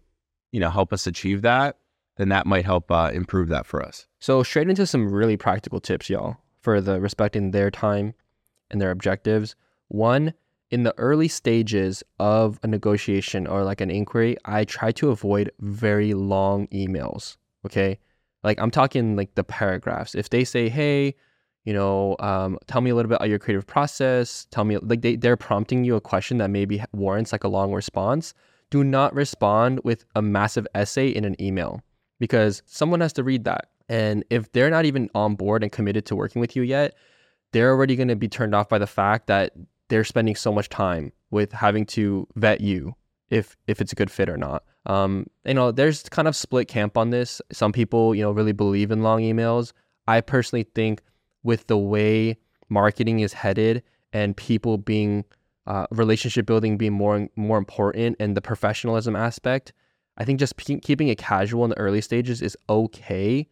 you 0.52 0.60
know, 0.60 0.70
help 0.70 0.92
us 0.92 1.06
achieve 1.06 1.42
that, 1.42 1.78
then 2.16 2.28
that 2.28 2.46
might 2.46 2.64
help 2.64 2.90
uh, 2.90 3.10
improve 3.12 3.48
that 3.48 3.66
for 3.66 3.82
us. 3.82 4.06
So 4.20 4.42
straight 4.42 4.68
into 4.68 4.86
some 4.86 5.10
really 5.10 5.36
practical 5.36 5.80
tips, 5.80 6.10
y'all, 6.10 6.36
for 6.60 6.80
the 6.80 7.00
respecting 7.00 7.50
their 7.50 7.70
time 7.70 8.14
and 8.70 8.80
their 8.80 8.90
objectives. 8.90 9.54
One, 9.88 10.34
in 10.70 10.84
the 10.84 10.94
early 10.98 11.28
stages 11.28 12.02
of 12.18 12.58
a 12.62 12.66
negotiation 12.66 13.46
or 13.46 13.64
like 13.64 13.80
an 13.80 13.90
inquiry, 13.90 14.36
I 14.44 14.64
try 14.64 14.92
to 14.92 15.10
avoid 15.10 15.50
very 15.60 16.14
long 16.14 16.66
emails. 16.68 17.36
Okay. 17.66 17.98
Like 18.42 18.60
I'm 18.60 18.70
talking 18.70 19.16
like 19.16 19.34
the 19.34 19.44
paragraphs. 19.44 20.14
If 20.14 20.30
they 20.30 20.44
say, 20.44 20.68
hey, 20.68 21.14
you 21.64 21.72
know, 21.72 22.16
um, 22.18 22.58
tell 22.66 22.80
me 22.80 22.90
a 22.90 22.94
little 22.94 23.08
bit 23.08 23.16
about 23.16 23.28
your 23.28 23.38
creative 23.38 23.66
process, 23.66 24.46
tell 24.50 24.64
me, 24.64 24.78
like 24.78 25.02
they, 25.02 25.16
they're 25.16 25.36
prompting 25.36 25.84
you 25.84 25.94
a 25.94 26.00
question 26.00 26.38
that 26.38 26.50
maybe 26.50 26.82
warrants 26.92 27.32
like 27.32 27.44
a 27.44 27.48
long 27.48 27.72
response, 27.72 28.34
do 28.72 28.82
not 28.82 29.14
respond 29.14 29.80
with 29.84 30.06
a 30.16 30.22
massive 30.22 30.66
essay 30.74 31.08
in 31.08 31.26
an 31.26 31.40
email 31.40 31.82
because 32.18 32.62
someone 32.64 33.02
has 33.02 33.12
to 33.12 33.22
read 33.22 33.44
that. 33.44 33.68
And 33.90 34.24
if 34.30 34.50
they're 34.52 34.70
not 34.70 34.86
even 34.86 35.10
on 35.14 35.34
board 35.34 35.62
and 35.62 35.70
committed 35.70 36.06
to 36.06 36.16
working 36.16 36.40
with 36.40 36.56
you 36.56 36.62
yet, 36.62 36.94
they're 37.52 37.68
already 37.68 37.96
going 37.96 38.08
to 38.08 38.16
be 38.16 38.28
turned 38.28 38.54
off 38.54 38.70
by 38.70 38.78
the 38.78 38.86
fact 38.86 39.26
that 39.26 39.52
they're 39.88 40.04
spending 40.04 40.34
so 40.34 40.50
much 40.50 40.70
time 40.70 41.12
with 41.30 41.52
having 41.52 41.84
to 41.84 42.26
vet 42.34 42.62
you 42.62 42.94
if 43.28 43.58
if 43.66 43.82
it's 43.82 43.92
a 43.92 43.94
good 43.94 44.10
fit 44.10 44.30
or 44.30 44.38
not. 44.38 44.64
Um, 44.86 45.26
you 45.44 45.52
know, 45.52 45.70
there's 45.70 46.04
kind 46.04 46.26
of 46.26 46.34
split 46.34 46.66
camp 46.66 46.96
on 46.96 47.10
this. 47.10 47.42
Some 47.52 47.72
people, 47.72 48.14
you 48.14 48.22
know, 48.22 48.30
really 48.30 48.52
believe 48.52 48.90
in 48.90 49.02
long 49.02 49.20
emails. 49.20 49.74
I 50.08 50.22
personally 50.22 50.66
think 50.74 51.02
with 51.42 51.66
the 51.66 51.76
way 51.76 52.38
marketing 52.70 53.20
is 53.20 53.34
headed 53.34 53.82
and 54.14 54.34
people 54.34 54.78
being 54.78 55.26
uh, 55.66 55.86
relationship 55.90 56.46
building 56.46 56.76
being 56.76 56.92
more 56.92 57.28
more 57.36 57.58
important 57.58 58.16
and 58.18 58.36
the 58.36 58.40
professionalism 58.42 59.14
aspect, 59.16 59.72
I 60.16 60.24
think 60.24 60.38
just 60.38 60.56
pe- 60.56 60.80
keeping 60.80 61.08
it 61.08 61.18
casual 61.18 61.64
in 61.64 61.70
the 61.70 61.78
early 61.78 62.00
stages 62.00 62.42
is 62.42 62.56
okay 62.68 63.48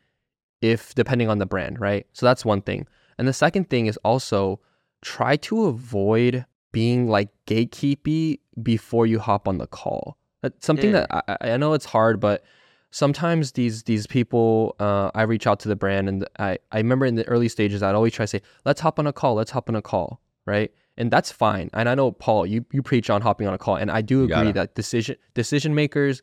if 0.61 0.95
depending 0.95 1.29
on 1.29 1.39
the 1.39 1.47
brand, 1.47 1.81
right? 1.81 2.07
So 2.13 2.27
that's 2.27 2.45
one 2.45 2.63
thing. 2.63 2.87
And 3.19 3.27
the 3.29 3.33
second 3.33 3.71
thing 3.71 3.87
is 3.87 3.97
also 3.99 4.61
try 5.03 5.37
to 5.37 5.65
avoid 5.67 6.45
being 6.73 7.09
like 7.09 7.29
gatekeepy 7.47 8.41
before 8.63 9.07
you 9.07 9.19
hop 9.19 9.49
on 9.49 9.59
the 9.59 9.67
call. 9.67 10.17
That's 10.43 10.67
something 10.67 10.91
Mm. 10.91 11.07
that 11.09 11.41
I, 11.43 11.53
I 11.53 11.57
know 11.57 11.73
it's 11.75 11.85
hard, 11.87 12.21
but 12.21 12.43
sometimes 12.91 13.53
these 13.53 13.85
these 13.85 14.07
people, 14.07 14.75
uh, 14.81 15.11
I 15.15 15.23
reach 15.23 15.47
out 15.47 15.61
to 15.61 15.69
the 15.69 15.77
brand, 15.77 16.09
and 16.09 16.27
I 16.39 16.59
I 16.73 16.79
remember 16.79 17.07
in 17.07 17.15
the 17.15 17.27
early 17.29 17.49
stages, 17.49 17.83
I'd 17.83 17.95
always 17.95 18.13
try 18.13 18.25
to 18.25 18.29
say, 18.29 18.43
"Let's 18.65 18.81
hop 18.81 18.99
on 18.99 19.07
a 19.07 19.13
call. 19.13 19.35
Let's 19.35 19.51
hop 19.51 19.69
on 19.69 19.77
a 19.77 19.83
call," 19.83 20.21
right? 20.47 20.73
And 21.01 21.11
that's 21.11 21.33
fine. 21.33 21.71
And 21.73 21.89
I 21.89 21.95
know 21.95 22.13
Paul, 22.13 22.47
you 22.47 22.65
you 22.71 22.83
preach 22.83 23.09
on 23.11 23.23
hopping 23.23 23.49
on 23.49 23.55
a 23.55 23.59
call, 23.59 23.77
and 23.77 23.91
I 23.91 24.03
do 24.03 24.25
agree 24.25 24.53
that 24.53 24.75
decision 24.75 25.17
decision 25.35 25.75
makers 25.75 26.23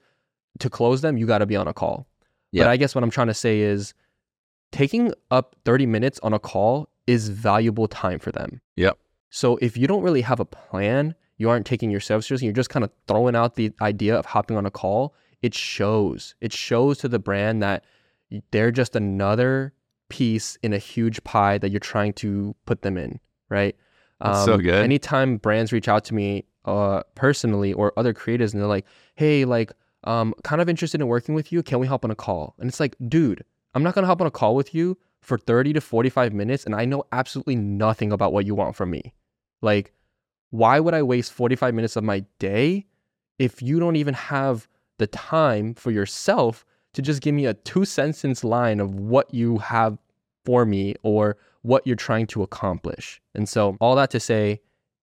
to 0.60 0.70
close 0.70 1.02
them, 1.02 1.18
you 1.18 1.26
got 1.26 1.40
to 1.40 1.46
be 1.46 1.56
on 1.56 1.68
a 1.68 1.74
call. 1.74 2.08
But 2.54 2.68
I 2.68 2.78
guess 2.78 2.96
what 2.96 3.04
I'm 3.04 3.10
trying 3.10 3.28
to 3.28 3.34
say 3.34 3.60
is 3.60 3.94
taking 4.72 5.14
up 5.32 5.56
30 5.66 5.86
minutes 5.86 6.20
on 6.24 6.34
a 6.34 6.40
call 6.40 6.90
is 7.06 7.30
valuable 7.30 7.88
time 7.88 8.20
for 8.20 8.32
them. 8.32 8.62
Yep. 8.76 8.98
So 9.30 9.58
if 9.58 9.78
you 9.78 9.88
don't 9.88 10.04
really 10.04 10.22
have 10.22 10.40
a 10.40 10.46
plan, 10.46 11.16
you 11.38 11.50
aren't 11.50 11.66
taking 11.66 11.92
yourself 11.92 12.24
seriously, 12.24 12.46
you're 12.46 12.54
just 12.54 12.70
kind 12.70 12.84
of 12.84 12.92
throwing 13.08 13.36
out 13.36 13.56
the 13.56 13.72
idea 13.82 14.16
of 14.16 14.26
hopping 14.26 14.58
on 14.58 14.66
a 14.66 14.72
call, 14.72 15.14
it 15.42 15.54
shows. 15.54 16.36
It 16.42 16.54
shows 16.54 16.98
to 17.00 17.08
the 17.08 17.20
brand 17.20 17.62
that 17.62 17.84
they're 18.52 18.72
just 18.72 18.96
another 18.96 19.74
piece 20.10 20.58
in 20.64 20.74
a 20.74 20.78
huge 20.78 21.24
pie 21.24 21.58
that 21.58 21.70
you're 21.70 21.80
trying 21.80 22.14
to 22.14 22.56
put 22.66 22.82
them 22.82 22.98
in, 22.98 23.20
right? 23.50 23.76
Um, 24.22 24.46
so 24.46 24.58
good. 24.58 24.84
Anytime 24.84 25.38
brands 25.38 25.72
reach 25.72 25.88
out 25.88 26.06
to 26.06 26.14
me 26.14 26.46
uh, 26.66 27.04
personally 27.16 27.74
or 27.74 27.94
other 27.98 28.14
creators 28.14 28.54
and 28.54 28.62
they're 28.62 28.68
like, 28.68 28.86
hey, 29.16 29.46
like, 29.46 29.72
um, 30.04 30.34
kind 30.44 30.62
of 30.62 30.70
interested 30.70 31.02
in 31.02 31.08
working 31.08 31.36
with 31.36 31.52
you. 31.52 31.64
Can 31.64 31.80
we 31.80 31.88
hop 31.88 32.04
on 32.04 32.12
a 32.12 32.16
call? 32.16 32.56
And 32.60 32.68
it's 32.68 32.80
like, 32.80 32.96
dude, 33.08 33.44
I'm 33.74 33.84
not 33.84 33.94
gonna 33.96 34.08
hop 34.08 34.22
on 34.22 34.28
a 34.28 34.32
call 34.32 34.56
with 34.56 34.74
you 34.74 34.98
for 35.22 35.38
30 35.38 35.74
to 35.74 35.82
45 35.82 36.34
minutes 36.34 36.66
and 36.66 36.76
I 36.76 36.86
know 36.86 37.04
absolutely 37.12 37.56
nothing 37.56 38.12
about 38.12 38.34
what 38.34 38.46
you 38.46 38.56
want 38.56 38.76
from 38.76 38.90
me. 38.90 39.14
Like, 39.62 39.94
why 40.52 40.80
would 40.80 40.94
I 40.94 41.04
waste 41.04 41.34
45 41.34 41.74
minutes 41.74 41.96
of 41.96 42.04
my 42.04 42.24
day 42.40 42.86
if 43.38 43.62
you 43.62 43.80
don't 43.80 43.98
even 43.98 44.14
have 44.14 44.68
the 44.98 45.08
time 45.08 45.74
for 45.74 45.92
yourself 45.92 46.66
to 46.94 47.02
just 47.02 47.22
give 47.22 47.36
me 47.36 47.46
a 47.46 47.54
two 47.54 47.86
sentence 47.86 48.44
line 48.44 48.80
of 48.80 48.96
what 48.96 49.34
you 49.34 49.58
have 49.60 49.98
for 50.48 50.66
me 50.66 50.96
or 51.04 51.36
what 51.64 51.86
you're 51.86 51.96
trying 52.10 52.28
to 52.28 52.42
accomplish? 52.42 53.22
And 53.36 53.48
so, 53.50 53.76
all 53.82 53.96
that 53.98 54.10
to 54.12 54.20
say, 54.20 54.62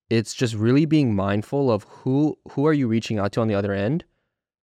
it's 0.09 0.33
just 0.35 0.55
really 0.55 0.87
being 0.87 1.15
mindful 1.15 1.71
of 1.71 1.85
who 1.85 2.39
who 2.53 2.67
are 2.67 2.73
you 2.73 2.89
reaching 2.89 3.19
out 3.19 3.33
to 3.33 3.41
on 3.43 3.49
the 3.49 3.55
other 3.55 3.73
end 3.73 4.05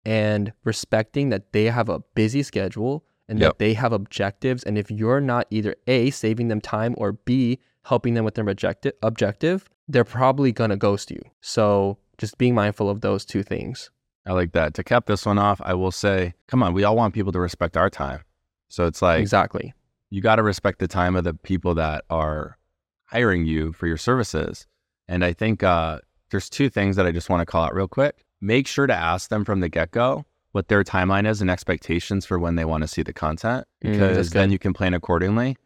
and 0.05 0.53
respecting 0.65 1.31
that 1.31 1.53
they 1.53 1.65
have 1.65 1.89
a 1.89 2.01
busy 2.15 2.43
schedule 2.43 3.05
and 3.29 3.39
Yep. 3.41 3.49
that 3.49 3.59
they 3.59 3.75
have 3.75 3.93
objectives 3.93 4.63
and 4.65 4.79
if 4.79 4.91
you're 4.91 5.21
not 5.21 5.47
either 5.51 5.75
a 5.87 6.11
saving 6.11 6.49
them 6.49 6.61
time 6.61 6.95
or 6.97 7.13
b 7.13 7.59
helping 7.85 8.15
them 8.15 8.25
with 8.25 8.35
their 8.35 8.49
objective 8.49 8.93
objective 9.03 9.69
they're 9.89 10.05
probably 10.05 10.53
going 10.53 10.71
to 10.71 10.77
ghost 10.77 11.11
you 11.11 11.23
so 11.41 11.99
just 12.19 12.39
being 12.39 12.55
mindful 12.55 12.89
of 12.89 13.01
those 13.01 13.25
two 13.25 13.43
things 13.43 13.91
I 14.29 14.33
like 14.33 14.53
that. 14.53 14.75
To 14.75 14.83
cap 14.83 15.07
this 15.07 15.25
one 15.25 15.39
off, 15.39 15.61
I 15.65 15.75
will 15.75 15.93
say, 15.93 16.35
come 16.49 16.61
on, 16.65 16.75
we 16.75 16.83
all 16.83 16.97
want 16.97 17.15
people 17.15 17.31
to 17.31 17.39
respect 17.39 17.77
our 17.77 17.89
time. 17.89 18.23
So 18.69 18.87
it's 18.87 19.01
like 19.01 19.21
exactly 19.21 19.73
you 20.11 20.21
got 20.21 20.37
to 20.37 20.43
respect 20.43 20.79
the 20.79 20.89
time 20.89 21.17
of 21.17 21.25
the 21.25 21.35
people 21.35 21.75
that 21.75 22.05
are 22.11 22.59
hiring 23.07 23.47
you 23.47 23.73
for 23.73 23.87
your 23.87 23.97
services. 23.97 24.67
And 25.09 25.25
I 25.25 25.33
think 25.33 25.63
uh, 25.63 26.01
there's 26.31 26.49
two 26.51 26.69
things 26.69 26.97
that 26.97 27.07
I 27.07 27.13
just 27.13 27.31
want 27.31 27.41
to 27.41 27.47
call 27.47 27.65
out 27.65 27.75
real 27.75 27.89
quick. 27.89 28.25
Make 28.41 28.67
sure 28.67 28.87
to 28.87 28.95
ask 28.95 29.31
them 29.31 29.45
from 29.45 29.61
the 29.61 29.69
get 29.69 29.91
go 29.91 30.25
what 30.53 30.69
their 30.69 30.83
timeline 30.83 31.29
is 31.29 31.43
and 31.43 31.51
expectations 31.51 32.25
for 32.25 32.39
when 32.39 32.55
they 32.55 32.65
want 32.65 32.83
to 32.83 32.89
see 32.89 33.03
the 33.03 33.13
content, 33.13 33.67
Mm, 33.85 33.93
because 33.93 34.17
that's 34.17 34.31
then 34.31 34.51
you 34.51 34.59
can 34.59 34.73
plan 34.73 34.95
accordingly. 34.95 35.57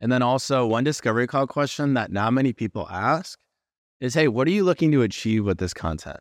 And 0.00 0.12
then 0.12 0.22
also, 0.22 0.66
one 0.66 0.84
discovery 0.84 1.26
call 1.26 1.46
question 1.46 1.94
that 1.94 2.12
not 2.12 2.32
many 2.32 2.52
people 2.52 2.86
ask 2.88 3.38
is 4.00 4.14
Hey, 4.14 4.28
what 4.28 4.46
are 4.46 4.52
you 4.52 4.62
looking 4.62 4.92
to 4.92 5.02
achieve 5.02 5.44
with 5.44 5.58
this 5.58 5.74
content? 5.74 6.20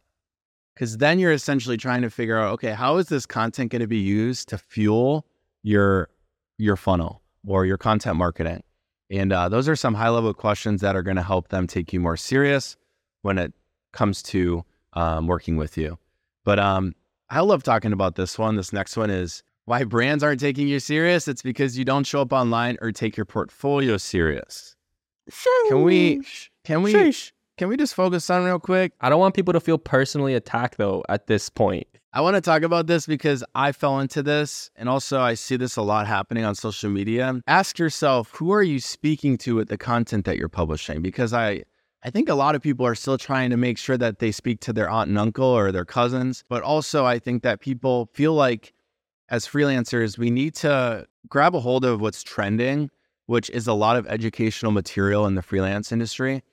Because 0.73 0.97
then 0.97 1.19
you're 1.19 1.31
essentially 1.31 1.77
trying 1.77 2.01
to 2.01 2.09
figure 2.09 2.37
out, 2.37 2.53
okay, 2.53 2.71
how 2.71 2.97
is 2.97 3.07
this 3.07 3.25
content 3.25 3.71
going 3.71 3.81
to 3.81 3.87
be 3.87 3.99
used 3.99 4.49
to 4.49 4.57
fuel 4.57 5.25
your 5.61 6.09
your 6.57 6.75
funnel 6.75 7.21
or 7.47 7.65
your 7.65 7.77
content 7.77 8.17
marketing? 8.17 8.63
And 9.09 9.31
uh, 9.31 9.49
those 9.49 9.69
are 9.69 9.75
some 9.75 9.93
high 9.93 10.09
level 10.09 10.33
questions 10.33 10.81
that 10.81 10.95
are 10.95 11.03
going 11.03 11.17
to 11.17 11.23
help 11.23 11.49
them 11.49 11.67
take 11.67 11.93
you 11.93 11.99
more 11.99 12.17
serious 12.17 12.75
when 13.21 13.37
it 13.37 13.53
comes 13.93 14.23
to 14.23 14.63
um, 14.93 15.27
working 15.27 15.57
with 15.57 15.77
you. 15.77 15.97
But 16.43 16.59
um, 16.59 16.95
I 17.29 17.41
love 17.41 17.63
talking 17.63 17.93
about 17.93 18.15
this 18.15 18.37
one. 18.39 18.55
This 18.55 18.73
next 18.73 18.97
one 18.97 19.09
is 19.09 19.43
why 19.65 19.83
brands 19.83 20.23
aren't 20.23 20.39
taking 20.39 20.67
you 20.67 20.79
serious. 20.79 21.27
It's 21.27 21.41
because 21.41 21.77
you 21.77 21.85
don't 21.85 22.05
show 22.05 22.21
up 22.21 22.33
online 22.33 22.77
or 22.81 22.91
take 22.91 23.17
your 23.17 23.25
portfolio 23.25 23.97
serious. 23.97 24.75
Can 25.69 25.83
we? 25.83 26.21
Can 26.63 26.81
we? 26.81 26.91
Can 27.57 27.69
we 27.69 27.77
just 27.77 27.93
focus 27.93 28.29
on 28.29 28.43
real 28.43 28.59
quick? 28.59 28.91
i 28.99 29.09
don't 29.09 29.19
want 29.19 29.33
people 29.33 29.53
to 29.53 29.61
feel 29.61 29.77
personally 29.77 30.35
attacked 30.35 30.77
though 30.77 31.03
at 31.07 31.27
this 31.27 31.49
point 31.49 31.87
I 32.15 32.21
want 32.21 32.35
to 32.35 32.41
talk 32.41 32.61
about 32.61 32.87
this 32.87 33.05
because 33.05 33.43
I 33.55 33.73
fell 33.73 33.99
into 33.99 34.23
this 34.23 34.71
and 34.77 34.87
also 34.87 35.19
I 35.19 35.33
see 35.33 35.57
this 35.57 35.75
a 35.75 35.81
lot 35.81 36.07
happening 36.07 36.45
on 36.45 36.55
social 36.55 36.89
media. 36.89 37.41
Ask 37.45 37.77
yourself, 37.77 38.31
who 38.31 38.53
are 38.53 38.63
you 38.63 38.79
speaking 38.79 39.37
to 39.39 39.55
with 39.55 39.67
the 39.67 39.77
content 39.77 40.23
that 40.23 40.37
you're 40.37 40.47
publishing? 40.47 41.01
Because 41.01 41.33
I 41.33 41.63
I 42.03 42.11
think 42.11 42.29
a 42.29 42.35
lot 42.35 42.55
of 42.55 42.61
people 42.61 42.85
are 42.85 42.95
still 42.95 43.17
trying 43.17 43.49
to 43.49 43.57
make 43.57 43.77
sure 43.77 43.97
that 43.97 44.19
they 44.19 44.31
speak 44.31 44.61
to 44.61 44.71
their 44.71 44.89
aunt 44.89 45.09
and 45.09 45.17
uncle 45.17 45.43
or 45.43 45.73
their 45.73 45.83
cousins, 45.83 46.45
but 46.47 46.63
also 46.63 47.03
I 47.03 47.19
think 47.19 47.43
that 47.43 47.59
people 47.59 48.09
feel 48.13 48.33
like 48.33 48.71
as 49.27 49.45
freelancers, 49.45 50.17
we 50.17 50.29
need 50.29 50.55
to 50.55 51.07
grab 51.27 51.53
a 51.53 51.59
hold 51.59 51.83
of 51.83 51.99
what's 51.99 52.23
trending, 52.23 52.91
which 53.25 53.49
is 53.49 53.67
a 53.67 53.73
lot 53.73 53.97
of 53.97 54.07
educational 54.07 54.71
material 54.71 55.25
in 55.25 55.35
the 55.35 55.41
freelance 55.41 55.91
industry. 55.91 56.43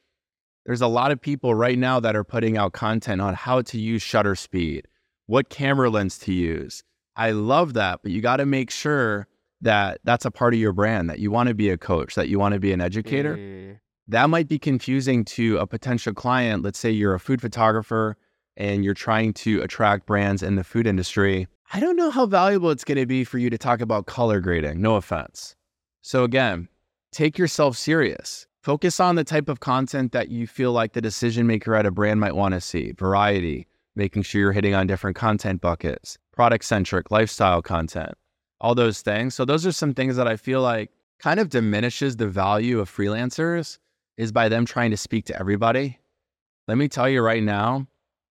There's 0.67 0.81
a 0.81 0.89
lot 0.89 1.13
of 1.13 1.21
people 1.21 1.55
right 1.55 1.79
now 1.79 2.01
that 2.01 2.17
are 2.17 2.25
putting 2.25 2.57
out 2.57 2.73
content 2.73 3.21
on 3.21 3.35
how 3.35 3.63
to 3.63 3.79
use 3.79 4.03
shutter 4.03 4.35
speed, 4.35 4.89
what 5.27 5.49
camera 5.49 5.91
lens 5.91 6.19
to 6.19 6.33
use. 6.33 6.83
I 7.17 7.31
love 7.33 7.75
that, 7.75 8.01
but 8.03 8.13
you 8.13 8.21
got 8.21 8.37
to 8.39 8.47
make 8.47 8.71
sure 8.71 9.27
that 9.61 10.01
that's 10.05 10.25
a 10.25 10.31
part 10.31 10.55
of 10.55 10.61
your 10.61 10.73
brand, 10.73 11.09
that 11.11 11.19
you 11.19 11.31
want 11.31 11.49
to 11.49 11.55
be 11.55 11.71
a 11.71 11.79
coach, 11.79 12.15
that 12.17 12.29
you 12.29 12.39
want 12.39 12.55
to 12.55 12.61
be 12.61 12.73
an 12.73 12.81
educator. 12.81 13.37
Mm, 13.37 13.79
That 14.09 14.29
might 14.31 14.49
be 14.49 14.59
confusing 14.59 15.25
to 15.27 15.59
a 15.59 15.67
potential 15.67 16.13
client. 16.15 16.63
Let's 16.65 16.79
say 16.79 16.91
you're 16.91 17.15
a 17.15 17.21
food 17.21 17.41
photographer 17.41 18.17
and 18.57 18.85
you're 18.85 18.95
trying 18.95 19.33
to 19.35 19.63
attract 19.63 20.07
brands 20.07 20.43
in 20.43 20.57
the 20.57 20.65
food 20.65 20.87
industry. 20.87 21.47
I 21.73 21.81
don't 21.81 21.97
know 21.97 22.11
how 22.11 22.27
valuable 22.27 22.71
it's 22.71 22.85
going 22.85 22.99
to 22.99 23.07
be 23.07 23.25
for 23.25 23.39
you 23.39 23.49
to 23.51 23.57
talk 23.59 23.81
about 23.81 24.07
color 24.07 24.41
grading. 24.41 24.81
No 24.83 24.97
offense. 24.97 25.55
So, 26.03 26.25
again, 26.25 26.69
take 27.13 27.39
yourself 27.39 27.77
serious. 27.77 28.47
Focus 28.63 29.01
on 29.01 29.15
the 29.15 29.25
type 29.25 29.49
of 29.49 29.61
content 29.61 30.13
that 30.13 30.29
you 30.29 30.47
feel 30.47 30.73
like 30.73 30.93
the 30.93 31.01
decision 31.01 31.47
maker 31.47 31.75
at 31.75 31.87
a 31.87 31.91
brand 31.91 32.21
might 32.21 32.37
want 32.37 32.55
to 32.55 32.61
see 32.61 32.93
variety, 32.93 33.67
making 33.95 34.23
sure 34.23 34.41
you're 34.41 34.53
hitting 34.53 34.75
on 34.75 34.87
different 34.87 35.17
content 35.17 35.61
buckets, 35.61 36.19
product 36.33 36.65
centric, 36.65 37.11
lifestyle 37.11 37.63
content, 37.63 38.15
all 38.61 38.75
those 38.75 39.01
things. 39.03 39.35
So, 39.35 39.45
those 39.45 39.67
are 39.67 39.73
some 39.73 39.95
things 39.95 40.17
that 40.17 40.29
I 40.29 40.37
feel 40.37 40.63
like 40.63 40.91
kind 41.19 41.41
of 41.41 41.49
diminishes 41.49 42.17
the 42.17 42.29
value 42.29 42.81
of 42.81 42.91
freelancers 42.91 43.79
is 44.17 44.33
by 44.33 44.49
them 44.49 44.67
trying 44.67 44.91
to 44.91 44.97
speak 44.97 45.27
to 45.27 45.39
everybody. 45.39 45.99
Let 46.69 46.79
me 46.79 46.89
tell 46.89 47.09
you 47.09 47.23
right 47.23 47.43
now, 47.43 47.87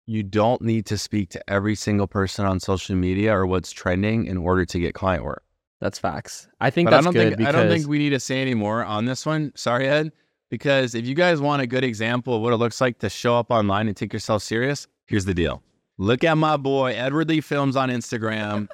you 0.07 0.23
don't 0.23 0.61
need 0.61 0.85
to 0.87 0.97
speak 0.97 1.29
to 1.31 1.49
every 1.49 1.75
single 1.75 2.07
person 2.07 2.45
on 2.45 2.59
social 2.59 2.95
media 2.95 3.35
or 3.35 3.45
what's 3.45 3.71
trending 3.71 4.25
in 4.25 4.37
order 4.37 4.65
to 4.65 4.79
get 4.79 4.93
client 4.93 5.23
work. 5.23 5.43
That's 5.81 5.99
facts. 5.99 6.47
I 6.61 6.69
think 6.69 6.87
But 6.87 6.91
that's 6.91 7.01
I 7.01 7.03
don't 7.05 7.13
good 7.13 7.27
think 7.27 7.37
because 7.37 7.55
I 7.55 7.57
don't 7.59 7.69
think 7.69 7.87
we 7.87 7.97
need 7.97 8.11
to 8.11 8.19
say 8.19 8.41
any 8.41 8.53
more 8.53 8.83
on 8.83 9.05
this 9.05 9.25
one. 9.25 9.51
Sorry, 9.55 9.87
Ed. 9.87 10.11
Because 10.49 10.95
if 10.95 11.05
you 11.05 11.15
guys 11.15 11.41
want 11.41 11.61
a 11.61 11.67
good 11.67 11.83
example 11.83 12.35
of 12.35 12.41
what 12.41 12.53
it 12.53 12.57
looks 12.57 12.79
like 12.79 12.99
to 12.99 13.09
show 13.09 13.37
up 13.37 13.49
online 13.49 13.87
and 13.87 13.97
take 13.97 14.13
yourself 14.13 14.43
serious, 14.43 14.87
here's 15.05 15.25
the 15.25 15.33
deal. 15.33 15.61
Look 15.97 16.23
at 16.23 16.37
my 16.37 16.57
boy 16.57 16.93
Edward 16.93 17.29
Lee 17.29 17.41
Films 17.41 17.75
on 17.75 17.89
Instagram. 17.89 18.67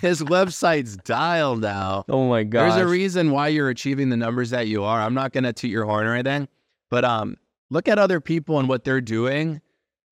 His 0.00 0.22
website's 0.22 0.96
dialed 0.98 1.60
now. 1.60 2.04
oh 2.08 2.28
my 2.28 2.44
god, 2.44 2.62
There's 2.62 2.76
a 2.82 2.86
reason 2.86 3.30
why 3.32 3.48
you're 3.48 3.68
achieving 3.68 4.08
the 4.10 4.16
numbers 4.16 4.50
that 4.50 4.68
you 4.68 4.84
are. 4.84 5.00
I'm 5.00 5.14
not 5.14 5.32
gonna 5.32 5.52
toot 5.52 5.70
your 5.70 5.84
horn 5.84 6.06
or 6.06 6.14
anything, 6.14 6.48
but 6.88 7.04
um, 7.04 7.36
look 7.70 7.88
at 7.88 7.98
other 7.98 8.20
people 8.20 8.58
and 8.58 8.68
what 8.68 8.84
they're 8.84 9.00
doing, 9.00 9.60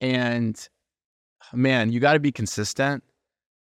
and 0.01 0.69
man, 1.53 1.93
you 1.93 2.01
got 2.01 2.15
to 2.15 2.21
be 2.21 2.33
consistent. 2.33 3.03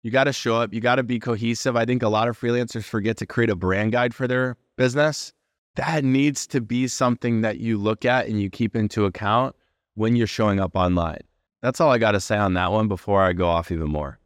You 0.04 0.12
got 0.12 0.26
to 0.26 0.34
show 0.34 0.56
up. 0.56 0.74
You 0.74 0.80
got 0.80 0.96
to 0.96 1.04
be 1.04 1.20
cohesive. 1.20 1.76
I 1.76 1.84
think 1.86 2.04
a 2.04 2.08
lot 2.08 2.28
of 2.30 2.40
freelancers 2.40 2.86
forget 2.86 3.18
to 3.18 3.26
create 3.26 3.50
a 3.50 3.56
brand 3.56 3.92
guide 3.92 4.14
for 4.14 4.28
their 4.28 4.56
business. 4.78 5.34
That 5.76 6.04
needs 6.04 6.48
to 6.48 6.62
be 6.62 6.88
something 6.88 7.42
that 7.42 7.60
you 7.60 7.78
look 7.78 8.06
at 8.06 8.28
and 8.28 8.42
you 8.42 8.50
keep 8.50 8.76
into 8.76 9.06
account 9.06 9.56
when 9.96 10.16
you're 10.16 10.26
showing 10.28 10.60
up 10.60 10.76
online. 10.76 11.22
That's 11.62 11.82
all 11.82 11.92
I 11.92 11.98
got 11.98 12.12
to 12.12 12.20
say 12.20 12.38
on 12.38 12.54
that 12.54 12.72
one 12.72 12.88
before 12.88 13.22
I 13.24 13.34
go 13.34 13.48
off 13.48 13.72
even 13.72 13.88
more. 13.90 14.20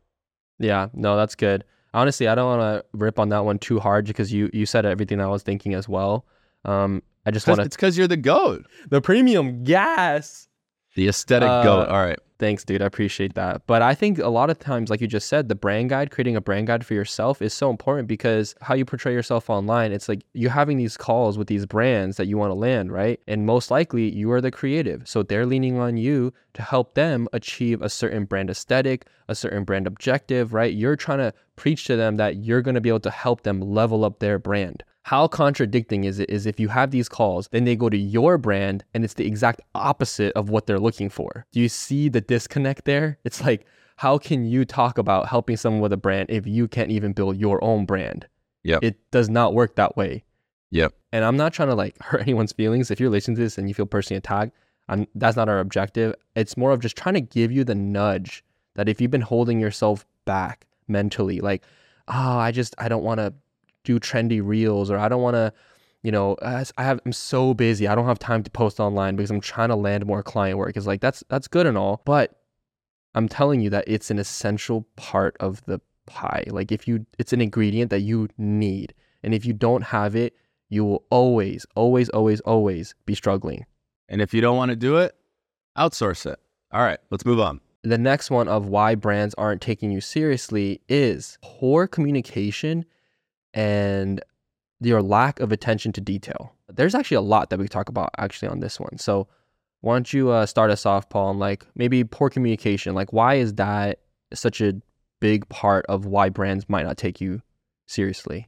Yeah, 0.60 0.90
no, 0.94 1.16
that's 1.16 1.36
good. 1.36 1.64
Honestly, 1.94 2.28
I 2.28 2.36
don't 2.36 2.58
want 2.58 2.62
to 2.62 2.86
rip 2.98 3.20
on 3.20 3.30
that 3.30 3.46
one 3.46 3.60
too 3.60 3.80
hard 3.80 4.06
because 4.06 4.32
you 4.32 4.50
you 4.54 4.66
said 4.66 4.86
everything 4.86 5.20
I 5.20 5.28
was 5.28 5.44
thinking 5.44 5.74
as 5.74 5.90
well. 5.90 6.26
Um, 6.66 7.02
I 7.26 7.32
just 7.32 7.48
want 7.48 7.60
to. 7.60 7.66
It's 7.66 7.76
because 7.76 7.98
you're 7.98 8.08
the 8.08 8.18
goat, 8.18 8.66
the 8.90 9.02
premium 9.02 9.64
gas. 9.64 10.48
the 10.96 11.08
aesthetic 11.08 11.50
Uh, 11.50 11.64
goat. 11.64 11.88
All 11.90 11.98
right. 12.04 12.20
Thanks, 12.42 12.64
dude. 12.64 12.82
I 12.82 12.88
appreciate 12.88 13.36
that. 13.36 13.68
But 13.68 13.84
I 13.84 13.94
think 13.94 14.18
a 14.18 14.28
lot 14.28 14.50
of 14.50 14.58
times, 14.58 14.90
like 14.90 15.00
you 15.00 15.06
just 15.06 15.30
said, 15.30 15.48
the 15.48 15.54
brand 15.54 15.92
guide, 15.92 16.10
creating 16.10 16.36
a 16.36 16.42
brand 16.42 16.66
guide 16.66 16.84
for 16.84 16.96
yourself 16.96 17.40
is 17.40 17.54
so 17.54 17.70
important 17.70 18.08
because 18.08 18.56
how 18.62 18.74
you 18.74 18.84
portray 18.84 19.14
yourself 19.14 19.48
online, 19.48 19.92
it's 19.92 20.10
like 20.10 20.24
you're 20.34 20.50
having 20.50 20.78
these 20.78 20.98
calls 20.98 21.38
with 21.38 21.48
these 21.48 21.68
brands 21.68 22.18
that 22.18 22.26
you 22.26 22.40
want 22.40 22.50
to 22.50 22.56
land, 22.56 22.92
right? 22.92 23.20
And 23.28 23.46
most 23.46 23.70
likely 23.70 24.10
you 24.10 24.32
are 24.32 24.42
the 24.42 24.50
creative. 24.50 25.08
So 25.08 25.22
they're 25.22 25.46
leaning 25.46 25.78
on 25.78 25.98
you 25.98 26.34
to 26.56 26.64
help 26.64 26.96
them 26.96 27.28
achieve 27.32 27.80
a 27.84 27.90
certain 27.90 28.26
brand 28.26 28.50
aesthetic, 28.50 29.06
a 29.28 29.36
certain 29.36 29.64
brand 29.64 29.86
objective, 29.86 30.52
right? 30.52 30.74
You're 30.74 30.96
trying 30.96 31.20
to 31.20 31.36
preach 31.58 31.86
to 31.86 31.96
them 31.96 32.18
that 32.18 32.38
you're 32.38 32.64
going 32.64 32.74
to 32.74 32.82
be 32.82 32.90
able 32.90 33.02
to 33.02 33.12
help 33.12 33.44
them 33.44 33.62
level 33.62 34.04
up 34.04 34.18
their 34.18 34.40
brand. 34.40 34.84
How 35.04 35.28
contradicting 35.28 36.04
is 36.04 36.20
it 36.20 36.30
is 36.30 36.46
if 36.46 36.60
you 36.60 36.68
have 36.68 36.92
these 36.92 37.10
calls, 37.10 37.48
then 37.52 37.64
they 37.64 37.76
go 37.76 37.90
to 37.90 37.98
your 37.98 38.38
brand 38.38 38.84
and 38.94 39.04
it's 39.04 39.16
the 39.16 39.26
exact 39.26 39.62
opposite 39.74 40.32
of 40.34 40.50
what 40.50 40.68
they're 40.68 40.80
looking 40.80 41.10
for. 41.10 41.46
Do 41.52 41.60
you 41.60 41.70
see 41.70 42.08
the 42.08 42.22
disconnect 42.22 42.86
there? 42.86 43.18
It's 43.24 43.42
like, 43.42 43.66
how 43.98 44.18
can 44.18 44.46
you 44.46 44.64
talk 44.64 44.98
about 44.98 45.28
helping 45.28 45.58
someone 45.58 45.82
with 45.82 45.94
a 45.94 45.98
brand 45.98 46.30
if 46.30 46.46
you 46.46 46.68
can't 46.68 46.92
even 46.92 47.14
build 47.14 47.38
your 47.38 47.64
own 47.64 47.86
brand? 47.86 48.28
Yeah. 48.64 48.80
It 48.82 49.00
does 49.12 49.30
not 49.30 49.54
work 49.54 49.76
that 49.76 49.98
way. 49.98 50.24
Yep. 50.70 50.94
And 51.12 51.26
I'm 51.26 51.38
not 51.38 51.54
trying 51.54 51.70
to 51.70 51.76
like 51.76 51.98
hurt 52.02 52.22
anyone's 52.22 52.54
feelings. 52.54 52.92
If 52.92 53.00
you're 53.00 53.10
listening 53.10 53.38
to 53.38 53.42
this 53.42 53.58
and 53.58 53.68
you 53.68 53.74
feel 53.74 53.88
personally 53.88 54.20
attacked, 54.20 54.54
I'm, 54.88 55.08
that's 55.16 55.38
not 55.38 55.50
our 55.50 55.60
objective. 55.60 56.14
It's 56.36 56.58
more 56.58 56.72
of 56.72 56.80
just 56.80 56.96
trying 56.96 57.16
to 57.16 57.22
give 57.22 57.52
you 57.52 57.64
the 57.64 57.76
nudge 57.76 58.44
that 58.76 58.88
if 58.88 59.02
you've 59.02 59.12
been 59.12 59.22
holding 59.22 59.60
yourself 59.60 60.06
back 60.26 60.66
mentally, 60.88 61.40
like, 61.40 61.64
oh, 62.08 62.38
I 62.38 62.52
just, 62.52 62.76
I 62.78 62.88
don't 62.88 63.04
want 63.04 63.20
to 63.20 63.34
do 63.84 64.00
trendy 64.00 64.42
reels 64.44 64.90
or 64.92 64.98
I 64.98 65.10
don't 65.10 65.22
want 65.22 65.36
to, 65.36 65.54
you 66.04 66.12
know, 66.12 66.36
I 66.42 66.64
have, 66.78 67.00
I'm 67.06 67.14
so 67.14 67.54
busy. 67.54 67.88
I 67.88 67.96
don't 67.96 68.06
have 68.06 68.20
time 68.20 68.44
to 68.44 68.52
post 68.52 68.80
online 68.80 69.16
because 69.16 69.32
I'm 69.32 69.42
trying 69.42 69.70
to 69.70 69.76
land 69.76 70.06
more 70.06 70.24
client 70.24 70.58
work. 70.58 70.76
It's 70.76 70.88
like, 70.88 71.02
that's, 71.02 71.24
that's 71.30 71.48
good 71.48 71.66
and 71.66 71.78
all. 71.78 72.02
But 72.06 72.40
I'm 73.14 73.28
telling 73.28 73.62
you 73.62 73.70
that 73.72 73.86
it's 73.88 74.10
an 74.10 74.20
essential 74.20 74.88
part 74.96 75.36
of 75.40 75.64
the 75.66 75.80
pie. 76.08 76.44
Like 76.48 76.72
if 76.72 76.88
you, 76.88 77.06
it's 77.20 77.34
an 77.34 77.42
ingredient 77.42 77.92
that 77.92 78.02
you 78.02 78.30
need. 78.38 78.94
And 79.24 79.34
if 79.34 79.46
you 79.46 79.54
don't 79.54 79.84
have 79.84 80.16
it, 80.16 80.34
you 80.70 80.86
will 80.86 81.04
always, 81.10 81.66
always, 81.76 82.10
always, 82.10 82.40
always 82.42 82.96
be 83.06 83.14
struggling. 83.14 83.66
And 84.10 84.22
if 84.22 84.34
you 84.34 84.42
don't 84.42 84.58
want 84.58 84.70
to 84.70 84.76
do 84.76 84.98
it, 84.98 85.16
outsource 85.78 86.26
it. 86.26 86.40
All 86.72 86.82
right, 86.82 87.00
let's 87.12 87.26
move 87.26 87.40
on. 87.40 87.60
The 87.84 87.98
next 87.98 88.30
one 88.32 88.48
of 88.48 88.68
why 88.68 88.96
brands 88.96 89.34
aren't 89.38 89.62
taking 89.62 89.92
you 89.92 90.02
seriously 90.02 90.82
is 90.88 91.38
poor 91.42 91.88
communication 91.88 92.86
and 93.54 94.24
your 94.80 95.02
lack 95.02 95.40
of 95.40 95.52
attention 95.52 95.92
to 95.94 96.02
detail. 96.02 96.56
There's 96.68 96.96
actually 96.96 97.18
a 97.18 97.22
lot 97.22 97.50
that 97.50 97.60
we 97.60 97.68
talk 97.68 97.90
about 97.90 98.12
actually 98.18 98.48
on 98.48 98.60
this 98.60 98.80
one. 98.80 98.98
So 98.98 99.28
why 99.82 99.96
don't 99.96 100.12
you 100.14 100.30
uh, 100.30 100.46
start 100.46 100.72
us 100.72 100.86
off, 100.86 101.10
Paul, 101.10 101.28
on 101.28 101.40
like 101.40 101.66
maybe 101.76 102.04
poor 102.04 102.30
communication? 102.30 102.96
Like 102.96 103.14
why 103.14 103.36
is 103.36 103.56
that 103.56 104.00
such 104.34 104.62
a 104.62 104.74
big 105.20 105.48
part 105.50 105.86
of 105.88 106.06
why 106.06 106.30
brands 106.30 106.68
might 106.68 106.86
not 106.86 106.98
take 106.98 107.22
you 107.22 107.42
seriously? 107.88 108.48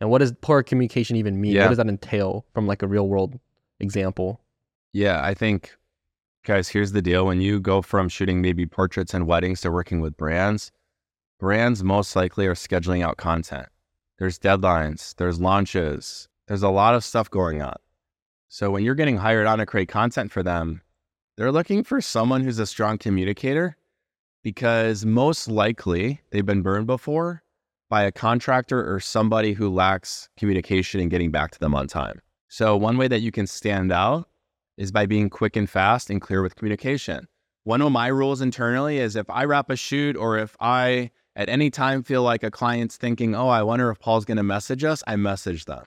And 0.00 0.10
what 0.10 0.18
does 0.18 0.32
poor 0.40 0.62
communication 0.62 1.16
even 1.16 1.40
mean? 1.40 1.52
Yeah. 1.52 1.62
What 1.62 1.68
does 1.70 1.78
that 1.78 1.88
entail 1.88 2.44
from 2.52 2.66
like 2.66 2.82
a 2.82 2.88
real 2.88 3.08
world 3.08 3.38
example? 3.80 4.40
Yeah, 4.92 5.20
I 5.24 5.34
think, 5.34 5.76
guys, 6.44 6.68
here's 6.68 6.92
the 6.92 7.02
deal. 7.02 7.26
When 7.26 7.40
you 7.40 7.60
go 7.60 7.82
from 7.82 8.08
shooting 8.08 8.40
maybe 8.40 8.66
portraits 8.66 9.14
and 9.14 9.26
weddings 9.26 9.60
to 9.62 9.70
working 9.70 10.00
with 10.00 10.16
brands, 10.16 10.70
brands 11.40 11.82
most 11.82 12.14
likely 12.14 12.46
are 12.46 12.54
scheduling 12.54 13.02
out 13.02 13.16
content. 13.16 13.66
There's 14.18 14.38
deadlines, 14.38 15.14
there's 15.16 15.40
launches, 15.40 16.28
there's 16.46 16.62
a 16.62 16.68
lot 16.68 16.94
of 16.94 17.04
stuff 17.04 17.30
going 17.30 17.62
on. 17.62 17.76
So 18.48 18.70
when 18.70 18.84
you're 18.84 18.94
getting 18.94 19.16
hired 19.16 19.46
on 19.46 19.58
to 19.58 19.66
create 19.66 19.88
content 19.88 20.30
for 20.30 20.42
them, 20.42 20.82
they're 21.36 21.50
looking 21.50 21.82
for 21.82 22.00
someone 22.00 22.42
who's 22.42 22.60
a 22.60 22.66
strong 22.66 22.98
communicator 22.98 23.76
because 24.44 25.04
most 25.04 25.48
likely 25.48 26.20
they've 26.30 26.46
been 26.46 26.62
burned 26.62 26.86
before 26.86 27.42
by 27.90 28.04
a 28.04 28.12
contractor 28.12 28.92
or 28.92 29.00
somebody 29.00 29.52
who 29.52 29.68
lacks 29.68 30.28
communication 30.36 31.00
and 31.00 31.10
getting 31.10 31.32
back 31.32 31.50
to 31.50 31.58
them 31.58 31.74
on 31.74 31.88
time. 31.88 32.20
So 32.48 32.76
one 32.76 32.96
way 32.96 33.08
that 33.08 33.20
you 33.20 33.32
can 33.32 33.48
stand 33.48 33.90
out 33.90 34.28
is 34.76 34.92
by 34.92 35.06
being 35.06 35.30
quick 35.30 35.56
and 35.56 35.68
fast 35.68 36.10
and 36.10 36.20
clear 36.20 36.42
with 36.42 36.54
communication. 36.54 37.26
One 37.64 37.82
of 37.82 37.90
my 37.90 38.08
rules 38.08 38.40
internally 38.40 38.98
is 38.98 39.16
if 39.16 39.28
I 39.30 39.44
wrap 39.44 39.70
a 39.70 39.76
shoot 39.76 40.16
or 40.16 40.38
if 40.38 40.56
I 40.60 41.10
at 41.36 41.48
any 41.48 41.70
time 41.70 42.02
feel 42.02 42.22
like 42.22 42.42
a 42.42 42.50
client's 42.50 42.96
thinking, 42.96 43.34
oh, 43.34 43.48
I 43.48 43.62
wonder 43.62 43.90
if 43.90 43.98
Paul's 43.98 44.24
going 44.24 44.36
to 44.36 44.42
message 44.42 44.84
us, 44.84 45.02
I 45.06 45.16
message 45.16 45.64
them 45.64 45.84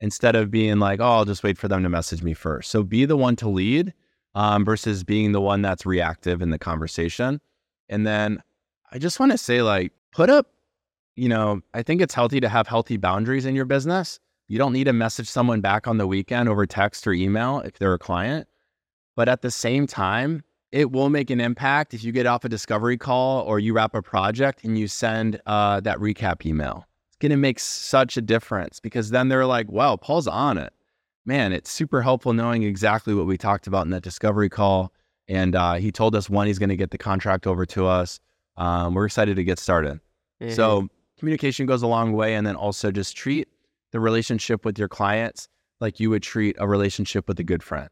instead 0.00 0.36
of 0.36 0.50
being 0.50 0.78
like, 0.78 1.00
oh, 1.00 1.04
I'll 1.04 1.24
just 1.24 1.42
wait 1.42 1.58
for 1.58 1.68
them 1.68 1.82
to 1.82 1.88
message 1.88 2.22
me 2.22 2.34
first. 2.34 2.70
So 2.70 2.82
be 2.82 3.04
the 3.04 3.16
one 3.16 3.36
to 3.36 3.48
lead 3.48 3.94
um, 4.34 4.64
versus 4.64 5.04
being 5.04 5.32
the 5.32 5.40
one 5.40 5.62
that's 5.62 5.86
reactive 5.86 6.42
in 6.42 6.50
the 6.50 6.58
conversation. 6.58 7.40
And 7.88 8.06
then 8.06 8.42
I 8.92 8.98
just 8.98 9.20
want 9.20 9.32
to 9.32 9.38
say, 9.38 9.62
like, 9.62 9.92
put 10.12 10.30
up, 10.30 10.48
you 11.16 11.28
know, 11.28 11.60
I 11.72 11.82
think 11.82 12.00
it's 12.00 12.14
healthy 12.14 12.40
to 12.40 12.48
have 12.48 12.66
healthy 12.66 12.96
boundaries 12.96 13.46
in 13.46 13.54
your 13.54 13.64
business. 13.64 14.18
You 14.48 14.58
don't 14.58 14.72
need 14.72 14.84
to 14.84 14.92
message 14.92 15.28
someone 15.28 15.60
back 15.60 15.86
on 15.86 15.96
the 15.98 16.06
weekend 16.06 16.48
over 16.48 16.66
text 16.66 17.06
or 17.06 17.12
email 17.12 17.60
if 17.60 17.78
they're 17.78 17.94
a 17.94 17.98
client. 17.98 18.46
But 19.16 19.28
at 19.28 19.42
the 19.42 19.50
same 19.50 19.86
time, 19.86 20.42
it 20.74 20.90
will 20.90 21.08
make 21.08 21.30
an 21.30 21.40
impact 21.40 21.94
if 21.94 22.02
you 22.02 22.10
get 22.10 22.26
off 22.26 22.44
a 22.44 22.48
discovery 22.48 22.98
call 22.98 23.42
or 23.42 23.60
you 23.60 23.72
wrap 23.72 23.94
a 23.94 24.02
project 24.02 24.64
and 24.64 24.76
you 24.76 24.88
send 24.88 25.40
uh, 25.46 25.78
that 25.78 25.98
recap 25.98 26.44
email. 26.44 26.84
It's 27.06 27.16
going 27.18 27.30
to 27.30 27.36
make 27.36 27.60
such 27.60 28.16
a 28.16 28.20
difference 28.20 28.80
because 28.80 29.10
then 29.10 29.28
they're 29.28 29.46
like, 29.46 29.70
wow, 29.70 29.94
Paul's 29.94 30.26
on 30.26 30.58
it. 30.58 30.72
Man, 31.24 31.52
it's 31.52 31.70
super 31.70 32.02
helpful 32.02 32.32
knowing 32.32 32.64
exactly 32.64 33.14
what 33.14 33.26
we 33.26 33.38
talked 33.38 33.68
about 33.68 33.84
in 33.84 33.90
that 33.90 34.02
discovery 34.02 34.48
call. 34.48 34.92
And 35.28 35.54
uh, 35.54 35.74
he 35.74 35.92
told 35.92 36.16
us 36.16 36.28
when 36.28 36.48
he's 36.48 36.58
going 36.58 36.70
to 36.70 36.76
get 36.76 36.90
the 36.90 36.98
contract 36.98 37.46
over 37.46 37.64
to 37.66 37.86
us. 37.86 38.18
Um, 38.56 38.94
we're 38.94 39.06
excited 39.06 39.36
to 39.36 39.44
get 39.44 39.60
started. 39.60 40.00
So 40.54 40.88
communication 41.20 41.66
goes 41.66 41.84
a 41.84 41.86
long 41.86 42.14
way. 42.14 42.34
And 42.34 42.44
then 42.44 42.56
also 42.56 42.90
just 42.90 43.16
treat 43.16 43.46
the 43.92 44.00
relationship 44.00 44.64
with 44.64 44.76
your 44.76 44.88
clients 44.88 45.48
like 45.80 46.00
you 46.00 46.10
would 46.10 46.24
treat 46.24 46.56
a 46.58 46.66
relationship 46.66 47.28
with 47.28 47.38
a 47.38 47.44
good 47.44 47.62
friend. 47.62 47.88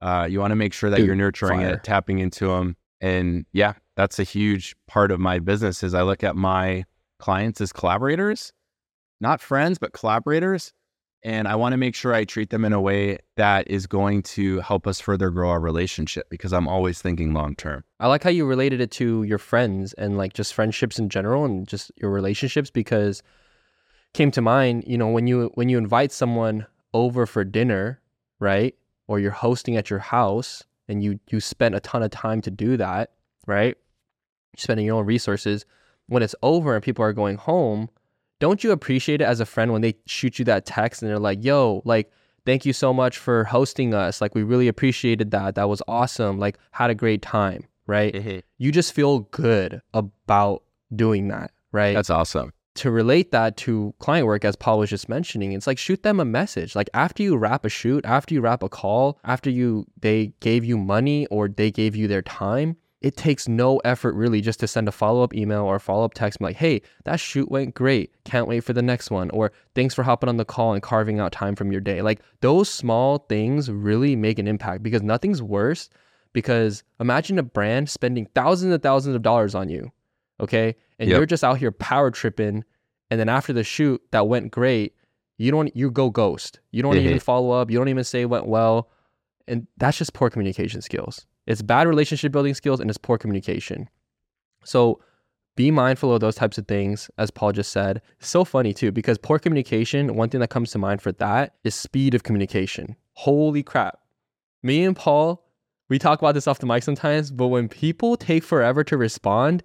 Uh, 0.00 0.26
you 0.28 0.40
want 0.40 0.52
to 0.52 0.56
make 0.56 0.72
sure 0.72 0.90
that 0.90 0.98
Dude, 0.98 1.06
you're 1.06 1.16
nurturing 1.16 1.60
fire. 1.60 1.74
it, 1.74 1.84
tapping 1.84 2.18
into 2.18 2.48
them. 2.48 2.76
And 3.00 3.46
yeah, 3.52 3.74
that's 3.96 4.18
a 4.18 4.24
huge 4.24 4.76
part 4.86 5.10
of 5.10 5.20
my 5.20 5.38
business 5.38 5.82
is 5.82 5.94
I 5.94 6.02
look 6.02 6.22
at 6.22 6.36
my 6.36 6.84
clients 7.18 7.60
as 7.60 7.72
collaborators, 7.72 8.52
not 9.20 9.40
friends, 9.40 9.78
but 9.78 9.92
collaborators. 9.92 10.72
And 11.22 11.48
I 11.48 11.56
want 11.56 11.72
to 11.72 11.76
make 11.76 11.94
sure 11.94 12.14
I 12.14 12.24
treat 12.24 12.50
them 12.50 12.64
in 12.64 12.72
a 12.72 12.80
way 12.80 13.18
that 13.36 13.68
is 13.68 13.86
going 13.86 14.22
to 14.22 14.60
help 14.60 14.86
us 14.86 15.00
further 15.00 15.30
grow 15.30 15.50
our 15.50 15.58
relationship 15.58 16.28
because 16.30 16.52
I'm 16.52 16.68
always 16.68 17.02
thinking 17.02 17.32
long 17.32 17.56
term. 17.56 17.82
I 17.98 18.06
like 18.06 18.22
how 18.22 18.30
you 18.30 18.46
related 18.46 18.80
it 18.80 18.92
to 18.92 19.24
your 19.24 19.38
friends 19.38 19.92
and 19.94 20.16
like 20.16 20.34
just 20.34 20.54
friendships 20.54 20.98
in 20.98 21.08
general 21.08 21.44
and 21.44 21.66
just 21.66 21.90
your 21.96 22.10
relationships 22.10 22.70
because 22.70 23.22
came 24.14 24.30
to 24.32 24.40
mind, 24.40 24.84
you 24.86 24.96
know, 24.96 25.08
when 25.08 25.26
you 25.26 25.50
when 25.54 25.68
you 25.68 25.78
invite 25.78 26.12
someone 26.12 26.66
over 26.94 27.26
for 27.26 27.44
dinner, 27.44 28.00
right? 28.38 28.74
Or 29.08 29.18
you're 29.18 29.30
hosting 29.30 29.76
at 29.76 29.90
your 29.90 30.00
house 30.00 30.64
and 30.88 31.02
you 31.02 31.20
you 31.30 31.40
spent 31.40 31.74
a 31.74 31.80
ton 31.80 32.02
of 32.02 32.10
time 32.10 32.40
to 32.42 32.50
do 32.50 32.76
that, 32.76 33.12
right? 33.46 33.76
You're 33.76 34.58
spending 34.58 34.86
your 34.86 34.96
own 34.96 35.06
resources. 35.06 35.64
When 36.08 36.22
it's 36.22 36.34
over 36.42 36.74
and 36.74 36.82
people 36.82 37.04
are 37.04 37.12
going 37.12 37.36
home, 37.36 37.88
don't 38.38 38.62
you 38.62 38.70
appreciate 38.70 39.20
it 39.20 39.24
as 39.24 39.40
a 39.40 39.46
friend 39.46 39.72
when 39.72 39.82
they 39.82 39.96
shoot 40.06 40.38
you 40.38 40.44
that 40.44 40.66
text 40.66 41.02
and 41.02 41.10
they're 41.10 41.18
like, 41.18 41.42
yo, 41.44 41.82
like, 41.84 42.10
thank 42.44 42.64
you 42.64 42.72
so 42.72 42.92
much 42.92 43.18
for 43.18 43.44
hosting 43.44 43.94
us. 43.94 44.20
Like, 44.20 44.34
we 44.34 44.42
really 44.42 44.68
appreciated 44.68 45.30
that. 45.32 45.54
That 45.54 45.68
was 45.68 45.82
awesome. 45.88 46.38
Like, 46.38 46.58
had 46.70 46.90
a 46.90 46.94
great 46.94 47.22
time, 47.22 47.64
right? 47.86 48.14
Mm-hmm. 48.14 48.38
You 48.58 48.72
just 48.72 48.92
feel 48.92 49.20
good 49.20 49.80
about 49.94 50.62
doing 50.94 51.28
that, 51.28 51.50
right? 51.72 51.94
That's 51.94 52.10
awesome. 52.10 52.52
To 52.76 52.90
relate 52.90 53.32
that 53.32 53.56
to 53.58 53.94
client 53.98 54.26
work, 54.26 54.44
as 54.44 54.56
Paul 54.56 54.78
was 54.78 54.90
just 54.90 55.08
mentioning, 55.08 55.52
it's 55.52 55.66
like 55.66 55.78
shoot 55.78 56.02
them 56.02 56.20
a 56.20 56.24
message. 56.24 56.74
Like 56.74 56.90
after 56.94 57.22
you 57.22 57.36
wrap 57.36 57.64
a 57.64 57.68
shoot, 57.68 58.04
after 58.04 58.34
you 58.34 58.40
wrap 58.40 58.62
a 58.62 58.68
call, 58.68 59.18
after 59.24 59.50
you 59.50 59.86
they 60.00 60.32
gave 60.40 60.64
you 60.64 60.78
money 60.78 61.26
or 61.26 61.48
they 61.48 61.70
gave 61.70 61.96
you 61.96 62.08
their 62.08 62.22
time, 62.22 62.76
it 63.02 63.16
takes 63.16 63.46
no 63.46 63.78
effort 63.78 64.14
really 64.14 64.40
just 64.40 64.58
to 64.60 64.66
send 64.66 64.88
a 64.88 64.92
follow 64.92 65.22
up 65.22 65.34
email 65.34 65.62
or 65.62 65.78
follow 65.78 66.04
up 66.04 66.14
text 66.14 66.40
like, 66.40 66.56
hey, 66.56 66.82
that 67.04 67.20
shoot 67.20 67.50
went 67.50 67.74
great. 67.74 68.12
Can't 68.24 68.48
wait 68.48 68.60
for 68.60 68.72
the 68.72 68.82
next 68.82 69.10
one. 69.10 69.30
Or 69.30 69.52
thanks 69.74 69.94
for 69.94 70.02
hopping 70.02 70.28
on 70.28 70.38
the 70.38 70.44
call 70.44 70.72
and 70.72 70.82
carving 70.82 71.20
out 71.20 71.32
time 71.32 71.54
from 71.54 71.70
your 71.70 71.80
day. 71.80 72.02
Like 72.02 72.20
those 72.40 72.68
small 72.68 73.18
things 73.18 73.70
really 73.70 74.16
make 74.16 74.38
an 74.38 74.48
impact 74.48 74.82
because 74.82 75.02
nothing's 75.02 75.42
worse. 75.42 75.88
Because 76.32 76.82
imagine 77.00 77.38
a 77.38 77.42
brand 77.42 77.88
spending 77.88 78.26
thousands 78.34 78.74
and 78.74 78.82
thousands 78.82 79.16
of 79.16 79.22
dollars 79.22 79.54
on 79.54 79.68
you, 79.70 79.90
okay? 80.40 80.76
And 80.98 81.08
Yep. 81.08 81.16
you're 81.16 81.26
just 81.26 81.44
out 81.44 81.58
here 81.58 81.72
power 81.72 82.10
tripping. 82.10 82.64
And 83.10 83.20
then 83.20 83.28
after 83.28 83.52
the 83.52 83.64
shoot 83.64 84.02
that 84.10 84.28
went 84.28 84.50
great, 84.50 84.94
you 85.38 85.50
don't, 85.50 85.74
you 85.76 85.90
go 85.90 86.10
ghost. 86.10 86.60
You 86.70 86.82
don't 86.82 86.96
even 86.96 87.18
Mhm. 87.18 87.22
follow 87.22 87.50
up. 87.50 87.70
You 87.70 87.78
don't 87.78 87.88
even 87.88 88.04
say 88.04 88.22
it 88.22 88.30
went 88.30 88.46
well. 88.46 88.88
And 89.46 89.66
that's 89.76 89.98
just 89.98 90.12
poor 90.14 90.30
communication 90.30 90.80
skills. 90.82 91.26
It's 91.46 91.62
bad 91.62 91.86
relationship 91.86 92.32
building 92.32 92.54
skills 92.54 92.80
and 92.80 92.90
it's 92.90 92.98
poor 92.98 93.18
communication. 93.18 93.88
So 94.64 95.00
be 95.54 95.70
mindful 95.70 96.12
of 96.12 96.20
those 96.20 96.34
types 96.34 96.58
of 96.58 96.66
things, 96.66 97.10
as 97.16 97.30
Paul 97.30 97.52
just 97.52 97.70
said. 97.72 98.02
So 98.18 98.44
funny 98.44 98.74
too, 98.74 98.92
because 98.92 99.18
poor 99.18 99.38
communication, 99.38 100.14
one 100.16 100.28
thing 100.28 100.40
that 100.40 100.50
comes 100.50 100.70
to 100.72 100.78
mind 100.78 101.00
for 101.00 101.12
that 101.12 101.54
is 101.64 101.74
speed 101.74 102.14
of 102.14 102.24
communication. 102.24 102.96
Holy 103.12 103.62
crap. 103.62 103.98
Me 104.62 104.84
and 104.84 104.96
Paul, 104.96 105.44
we 105.88 105.98
talk 105.98 106.18
about 106.18 106.32
this 106.34 106.48
off 106.48 106.58
the 106.58 106.66
mic 106.66 106.82
sometimes, 106.82 107.30
but 107.30 107.46
when 107.46 107.68
people 107.68 108.16
take 108.16 108.42
forever 108.42 108.82
to 108.84 108.96
respond, 108.96 109.62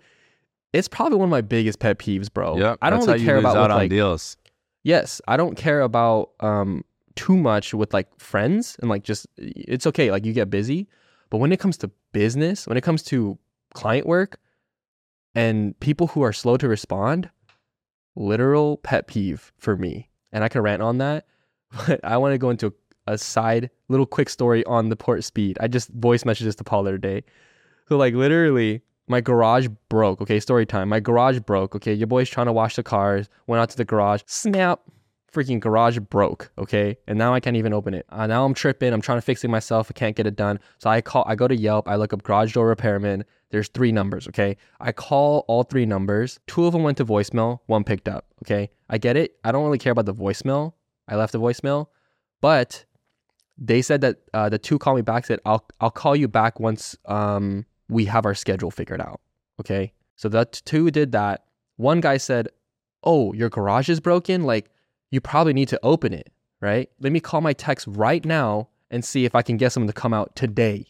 it's 0.74 0.88
probably 0.88 1.18
one 1.18 1.26
of 1.26 1.32
my 1.32 1.42
biggest 1.42 1.80
pet 1.80 2.00
peeves, 2.00 2.32
bro. 2.32 2.58
Yeah, 2.58 2.76
I 2.82 2.90
don't 2.90 3.06
really 3.06 3.24
care 3.24 3.38
about 3.38 3.58
out 3.58 3.64
with, 3.64 3.72
on 3.72 3.78
like 3.78 3.90
deals. 3.90 4.38
yes 4.84 5.22
i 5.28 5.38
don't 5.38 5.56
care 5.56 5.82
about 5.82 6.32
um 6.40 6.84
too 7.16 7.36
much 7.38 7.74
with 7.74 7.94
like 7.94 8.08
friends 8.20 8.78
and 8.80 8.90
like 8.90 9.04
just 9.04 9.28
it's 9.38 9.86
okay 9.86 10.10
like 10.12 10.26
you 10.26 10.34
get 10.34 10.50
busy 10.50 10.88
but 11.30 11.38
when 11.38 11.52
it 11.52 11.60
comes 11.60 11.78
to 11.78 11.90
business 12.14 12.68
when 12.68 12.78
it 12.78 12.82
comes 12.82 13.04
to 13.04 13.38
client 13.74 14.08
work 14.08 14.40
and 15.36 15.80
people 15.80 16.08
who 16.08 16.22
are 16.22 16.34
slow 16.34 16.58
to 16.58 16.68
respond 16.68 17.30
literal 18.16 18.78
pet 18.78 19.08
peeve 19.08 19.52
for 19.58 19.76
me 19.76 20.10
and 20.32 20.44
i 20.44 20.50
can 20.50 20.62
rant 20.62 20.82
on 20.82 20.98
that 20.98 21.26
but 21.88 22.00
i 22.04 22.18
want 22.18 22.34
to 22.34 22.38
go 22.38 22.50
into 22.50 22.74
a 23.08 23.18
side 23.18 23.70
little 23.90 24.06
quick 24.06 24.30
story 24.30 24.64
on 24.66 24.90
the 24.90 24.96
port 24.96 25.24
speed 25.24 25.58
i 25.60 25.68
just 25.68 25.90
voice 25.90 26.24
messages 26.26 26.56
to 26.56 26.64
paul 26.64 26.84
the 26.84 26.90
other 26.90 26.98
day 26.98 27.24
so 27.88 27.98
like 27.98 28.14
literally 28.14 28.82
my 29.08 29.22
garage 29.22 29.68
broke. 29.90 30.22
Okay, 30.22 30.40
story 30.40 30.66
time. 30.66 30.90
My 30.90 31.00
garage 31.00 31.40
broke. 31.40 31.76
Okay, 31.76 31.94
your 31.94 32.08
boy's 32.08 32.30
trying 32.30 32.46
to 32.48 32.54
wash 32.54 32.76
the 32.76 32.84
cars. 32.84 33.30
Went 33.48 33.62
out 33.62 33.70
to 33.70 33.78
the 33.78 33.86
garage. 33.86 34.22
Snap. 34.26 34.82
Freaking 35.34 35.62
garage 35.62 35.98
broke. 35.98 36.52
Okay, 36.58 36.98
and 37.08 37.18
now 37.18 37.34
I 37.34 37.40
can't 37.40 37.56
even 37.56 37.72
open 37.72 37.94
it. 37.94 38.06
Uh, 38.10 38.28
now 38.28 38.44
I'm 38.44 38.54
tripping. 38.54 38.92
I'm 38.92 39.02
trying 39.02 39.18
to 39.18 39.22
fix 39.22 39.46
it 39.46 39.48
myself. 39.48 39.88
I 39.90 39.94
can't 39.94 40.16
get 40.16 40.28
it 40.28 40.36
done. 40.36 40.60
So 40.78 40.90
I 40.90 41.00
call. 41.00 41.24
I 41.26 41.36
go 41.36 41.48
to 41.48 41.56
Yelp. 41.56 41.88
I 41.88 41.96
look 41.96 42.12
up 42.12 42.24
garage 42.24 42.54
door 42.54 42.68
repairman. 42.68 43.24
There's 43.50 43.70
three 43.70 43.94
numbers. 43.94 44.28
Okay, 44.28 44.58
I 44.82 44.92
call 44.92 45.46
all 45.48 45.64
three 45.64 45.86
numbers. 45.86 46.40
Two 46.48 46.66
of 46.66 46.74
them 46.74 46.84
went 46.84 46.98
to 46.98 47.06
voicemail. 47.06 47.60
One 47.68 47.86
picked 47.86 48.10
up. 48.10 48.26
Okay, 48.44 48.72
I 48.90 48.98
get 48.98 49.16
it. 49.16 49.38
I 49.46 49.54
don't 49.54 49.64
really 49.64 49.78
care 49.78 49.94
about 49.94 50.06
the 50.06 50.14
voicemail. 50.14 50.74
I 51.08 51.16
left 51.16 51.34
a 51.34 51.40
voicemail, 51.40 51.88
but 52.42 52.84
they 53.58 53.82
said 53.82 54.02
that 54.02 54.18
uh, 54.34 54.50
the 54.50 54.58
two 54.58 54.80
called 54.80 54.98
me 54.98 55.02
back. 55.02 55.26
Said 55.26 55.40
I'll 55.46 55.66
I'll 55.80 55.92
call 55.92 56.16
you 56.16 56.28
back 56.28 56.60
once 56.60 56.98
um 57.06 57.66
we 57.92 58.06
have 58.06 58.26
our 58.26 58.34
schedule 58.34 58.72
figured 58.72 59.02
out. 59.02 59.20
Okay. 59.60 59.94
So 60.16 60.30
the 60.30 60.46
two 60.46 60.90
did 60.92 61.12
that. 61.12 61.44
One 61.78 62.00
guy 62.02 62.18
said, 62.18 62.48
Oh, 63.04 63.34
your 63.34 63.50
garage 63.50 63.90
is 63.90 64.00
broken? 64.00 64.44
Like, 64.44 64.70
you 65.12 65.20
probably 65.22 65.54
need 65.54 65.68
to 65.70 65.80
open 65.84 66.14
it, 66.14 66.32
right? 66.62 66.90
Let 67.00 67.12
me 67.12 67.20
call 67.20 67.42
my 67.42 67.54
techs 67.54 67.88
right 67.88 68.24
now 68.24 68.70
and 68.90 69.04
see 69.04 69.26
if 69.26 69.36
I 69.36 69.42
can 69.42 69.58
get 69.58 69.72
someone 69.72 69.88
to 69.88 69.94
come 69.94 70.14
out 70.14 70.36
today. 70.36 70.86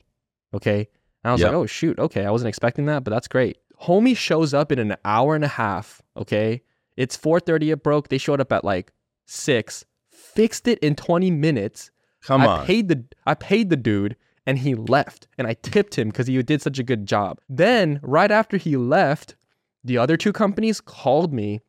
Okay. 0.53 0.87
And 1.23 1.29
I 1.29 1.31
was 1.33 1.41
Yep. 1.41 1.47
like, 1.51 1.55
Oh, 1.57 1.65
shoot. 1.65 1.97
Okay. 1.99 2.25
I 2.25 2.31
wasn't 2.31 2.49
expecting 2.49 2.85
that, 2.87 3.03
but 3.03 3.11
that's 3.11 3.27
great. 3.27 3.57
Homie 3.83 4.15
shows 4.17 4.53
up 4.53 4.71
in 4.71 4.79
an 4.79 4.95
hour 5.05 5.33
and 5.35 5.43
a 5.43 5.47
half. 5.49 6.01
Okay. 6.15 6.61
It's 6.97 7.15
4:30. 7.17 7.71
It 7.71 7.81
broke. 7.83 8.09
They 8.09 8.17
showed 8.19 8.39
up 8.41 8.51
at 8.51 8.63
like 8.65 8.91
six, 9.25 9.85
fixed 10.09 10.67
it 10.67 10.77
in 10.79 10.95
20 10.95 11.31
minutes. 11.31 11.89
Come 12.21 12.41
I 12.41 12.45
on. 12.47 12.65
paid 12.65 12.89
the 12.89 13.05
I 13.25 13.33
paid 13.33 13.69
the 13.69 13.77
dude 13.77 14.15
and 14.45 14.60
he 14.60 14.75
left 14.75 15.27
and 15.38 15.47
I 15.47 15.54
tipped 15.54 15.95
him 15.95 16.10
because 16.10 16.27
he 16.27 16.41
did 16.43 16.62
such 16.62 16.80
a 16.80 16.84
good 16.84 17.06
job. 17.06 17.39
Then 17.49 17.99
right 18.01 18.32
after 18.32 18.58
he 18.58 18.75
left, 18.77 19.36
the 19.84 19.97
other 19.97 20.17
two 20.17 20.34
companies 20.34 20.82
called 20.82 21.32
me 21.34 21.62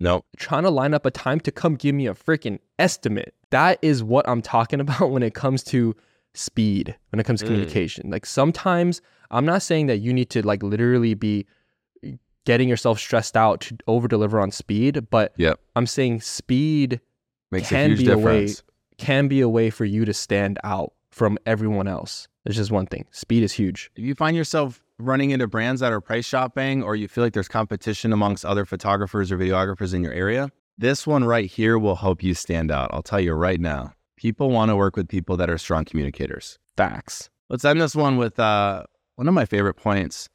nope. 0.00 0.24
trying 0.36 0.62
to 0.64 0.70
line 0.70 0.94
up 0.94 1.06
a 1.06 1.10
time 1.10 1.40
to 1.40 1.50
come 1.52 1.74
give 1.76 1.94
me 1.94 2.06
a 2.06 2.14
freaking 2.14 2.58
estimate. 2.78 3.34
That 3.50 3.78
is 3.82 4.02
what 4.02 4.28
I'm 4.28 4.42
talking 4.42 4.80
about 4.84 5.10
when 5.10 5.22
it 5.22 5.34
comes 5.34 5.62
to 5.64 5.94
speed, 6.34 6.96
when 7.10 7.20
it 7.20 7.24
comes 7.24 7.40
to 7.40 7.44
Mm. 7.44 7.48
communication. 7.48 8.10
Like 8.10 8.26
sometimes 8.26 9.00
I'm 9.30 9.44
not 9.46 9.62
saying 9.62 9.86
that 9.86 9.98
you 9.98 10.12
need 10.12 10.30
to 10.30 10.42
like 10.46 10.62
literally 10.62 11.14
be 11.14 11.46
getting 12.44 12.68
yourself 12.68 12.98
stressed 12.98 13.36
out 13.36 13.60
to 13.62 13.76
over 13.86 14.06
deliver 14.08 14.38
on 14.40 14.50
speed, 14.50 15.08
but 15.10 15.32
Yep. 15.38 15.58
I'm 15.76 15.86
saying 15.86 16.20
speed 16.20 17.00
Makes 17.50 17.68
Can 17.68 17.84
a 17.92 17.94
huge 17.94 17.98
be 17.98 18.10
a 18.10 18.18
way- 18.18 18.54
can 18.98 19.28
be 19.28 19.40
a 19.40 19.48
way 19.48 19.70
for 19.70 19.84
you 19.84 20.04
to 20.04 20.12
stand 20.14 20.58
out 20.64 20.92
from 21.14 21.38
everyone 21.46 21.86
else. 21.86 22.26
There's 22.44 22.56
just 22.56 22.72
one 22.72 22.86
thing. 22.86 23.06
Speed 23.12 23.44
is 23.44 23.52
huge. 23.52 23.90
If 23.94 24.04
you 24.04 24.16
find 24.16 24.36
yourself 24.36 24.82
running 24.98 25.30
into 25.30 25.46
brands 25.46 25.80
that 25.80 25.92
are 25.92 26.00
price 26.00 26.24
shopping 26.26 26.82
or 26.82 26.96
you 26.96 27.06
feel 27.06 27.22
like 27.22 27.32
there's 27.32 27.46
competition 27.48 28.12
amongst 28.12 28.44
other 28.44 28.64
photographers 28.64 29.30
or 29.30 29.38
videographers 29.38 29.94
in 29.94 30.02
your 30.02 30.12
area, 30.12 30.50
this 30.76 31.06
one 31.06 31.24
right 31.24 31.48
here 31.48 31.78
will 31.78 31.94
help 31.94 32.22
you 32.22 32.34
stand 32.34 32.72
out. 32.72 32.90
I'll 32.92 33.02
tell 33.02 33.20
you 33.20 33.32
right 33.32 33.60
now. 33.60 33.92
People 34.16 34.50
want 34.50 34.70
to 34.70 34.76
work 34.76 34.96
with 34.96 35.08
people 35.08 35.36
that 35.36 35.48
are 35.48 35.56
strong 35.56 35.84
communicators. 35.84 36.58
Facts. 36.76 37.30
Let's 37.48 37.64
end 37.64 37.80
this 37.80 37.94
one 37.94 38.16
with 38.16 38.40
uh, 38.40 38.82
one 39.14 39.28
of 39.28 39.34
my 39.34 39.44
favorite 39.44 39.74
points 39.74 40.28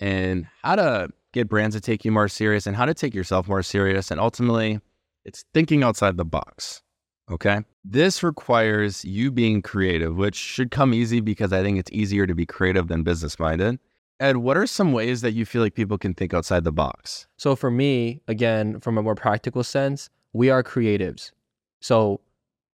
and 0.00 0.48
how 0.62 0.74
to 0.74 1.10
get 1.32 1.48
brands 1.48 1.76
to 1.76 1.80
take 1.80 2.04
you 2.04 2.10
more 2.10 2.28
serious 2.28 2.66
and 2.66 2.74
how 2.74 2.86
to 2.86 2.94
take 2.94 3.14
yourself 3.14 3.46
more 3.46 3.62
serious. 3.62 4.10
And 4.10 4.20
ultimately, 4.20 4.80
it's 5.24 5.44
thinking 5.54 5.84
outside 5.84 6.16
the 6.16 6.24
box. 6.24 6.82
Okay. 7.30 7.60
This 7.84 8.22
requires 8.22 9.04
you 9.04 9.30
being 9.30 9.62
creative, 9.62 10.16
which 10.16 10.34
should 10.34 10.70
come 10.70 10.92
easy 10.92 11.20
because 11.20 11.52
I 11.52 11.62
think 11.62 11.78
it's 11.78 11.90
easier 11.90 12.26
to 12.26 12.34
be 12.34 12.46
creative 12.46 12.88
than 12.88 13.02
business 13.02 13.38
minded. 13.38 13.78
Ed, 14.20 14.38
what 14.38 14.56
are 14.56 14.66
some 14.66 14.92
ways 14.92 15.22
that 15.22 15.32
you 15.32 15.44
feel 15.44 15.62
like 15.62 15.74
people 15.74 15.98
can 15.98 16.14
think 16.14 16.32
outside 16.32 16.64
the 16.64 16.72
box? 16.72 17.26
So 17.36 17.56
for 17.56 17.70
me, 17.70 18.20
again, 18.28 18.78
from 18.80 18.96
a 18.96 19.02
more 19.02 19.14
practical 19.14 19.64
sense, 19.64 20.08
we 20.32 20.50
are 20.50 20.62
creatives. 20.62 21.32
So 21.80 22.20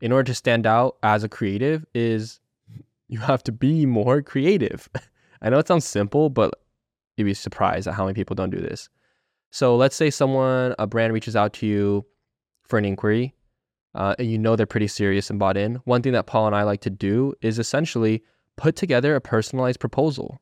in 0.00 0.12
order 0.12 0.24
to 0.24 0.34
stand 0.34 0.66
out 0.66 0.96
as 1.02 1.24
a 1.24 1.28
creative 1.28 1.86
is 1.94 2.40
you 3.08 3.20
have 3.20 3.42
to 3.44 3.52
be 3.52 3.86
more 3.86 4.22
creative. 4.22 4.88
I 5.42 5.48
know 5.48 5.58
it 5.58 5.68
sounds 5.68 5.86
simple, 5.86 6.28
but 6.28 6.54
you'd 7.16 7.24
be 7.24 7.34
surprised 7.34 7.86
at 7.86 7.94
how 7.94 8.04
many 8.04 8.14
people 8.14 8.34
don't 8.34 8.50
do 8.50 8.60
this. 8.60 8.88
So 9.50 9.76
let's 9.76 9.96
say 9.96 10.10
someone, 10.10 10.74
a 10.78 10.86
brand 10.86 11.12
reaches 11.12 11.34
out 11.34 11.52
to 11.54 11.66
you 11.66 12.04
for 12.62 12.78
an 12.78 12.84
inquiry, 12.84 13.34
uh, 13.94 14.14
and 14.18 14.30
you 14.30 14.38
know 14.38 14.56
they're 14.56 14.66
pretty 14.66 14.88
serious 14.88 15.30
and 15.30 15.38
bought 15.38 15.56
in. 15.56 15.76
One 15.84 16.02
thing 16.02 16.12
that 16.12 16.26
Paul 16.26 16.46
and 16.46 16.56
I 16.56 16.62
like 16.62 16.80
to 16.82 16.90
do 16.90 17.34
is 17.40 17.58
essentially 17.58 18.22
put 18.56 18.76
together 18.76 19.14
a 19.14 19.20
personalized 19.20 19.80
proposal, 19.80 20.40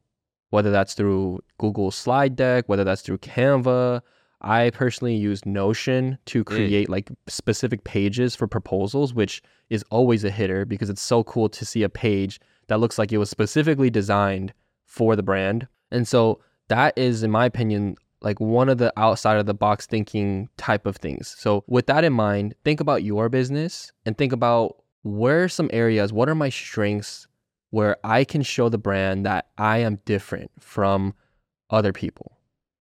whether 0.51 0.71
that's 0.71 0.95
through 0.95 1.41
Google 1.59 1.91
Slide 1.91 2.37
Deck, 2.37 2.69
whether 2.69 2.85
that's 2.85 3.03
through 3.03 3.19
Canva. 3.19 4.03
I 4.41 4.71
personally 4.71 5.17
use 5.17 5.45
Notion 5.45 6.19
to 6.27 6.45
create 6.45 6.89
like 6.89 7.11
specific 7.27 7.83
pages 7.85 8.37
for 8.37 8.47
proposals, 8.47 9.13
which 9.13 9.43
is 9.69 9.85
always 9.91 10.23
a 10.25 10.31
hitter 10.31 10.65
because 10.65 10.91
it's 10.91 11.03
so 11.03 11.25
cool 11.25 11.49
to 11.49 11.65
see 11.65 11.83
a 11.83 11.89
page 11.89 12.41
that 12.69 12.79
looks 12.79 12.99
like 12.99 13.13
it 13.13 13.19
was 13.19 13.31
specifically 13.31 13.91
designed 13.91 14.53
for 14.85 15.17
the 15.17 15.23
brand. 15.23 15.67
And 15.91 16.07
so 16.07 16.41
that 16.69 16.97
is, 16.97 17.23
in 17.23 17.31
my 17.31 17.47
opinion, 17.47 17.97
like 18.21 18.41
one 18.41 18.69
of 18.69 18.79
the 18.79 18.93
outside 18.97 19.39
of 19.39 19.47
the 19.47 19.55
box 19.55 19.87
thinking 19.87 20.49
type 20.57 20.87
of 20.87 20.97
things. 20.97 21.35
So 21.39 21.65
with 21.67 21.87
that 21.87 22.05
in 22.05 22.13
mind, 22.13 22.55
think 22.65 22.81
about 22.81 23.03
your 23.03 23.29
business 23.29 23.93
and 24.05 24.17
think 24.17 24.33
about 24.33 24.83
where 25.03 25.45
are 25.45 25.49
some 25.49 25.71
areas, 25.73 26.13
what 26.13 26.29
are 26.29 26.35
my 26.35 26.49
strengths 26.49 27.27
where 27.71 27.97
I 28.03 28.25
can 28.25 28.43
show 28.43 28.69
the 28.69 28.79
brand 28.79 29.27
that 29.27 29.49
I 29.59 29.79
am 29.79 30.01
different 30.05 30.51
from 30.59 31.15
other 31.71 31.93
people. 31.93 32.33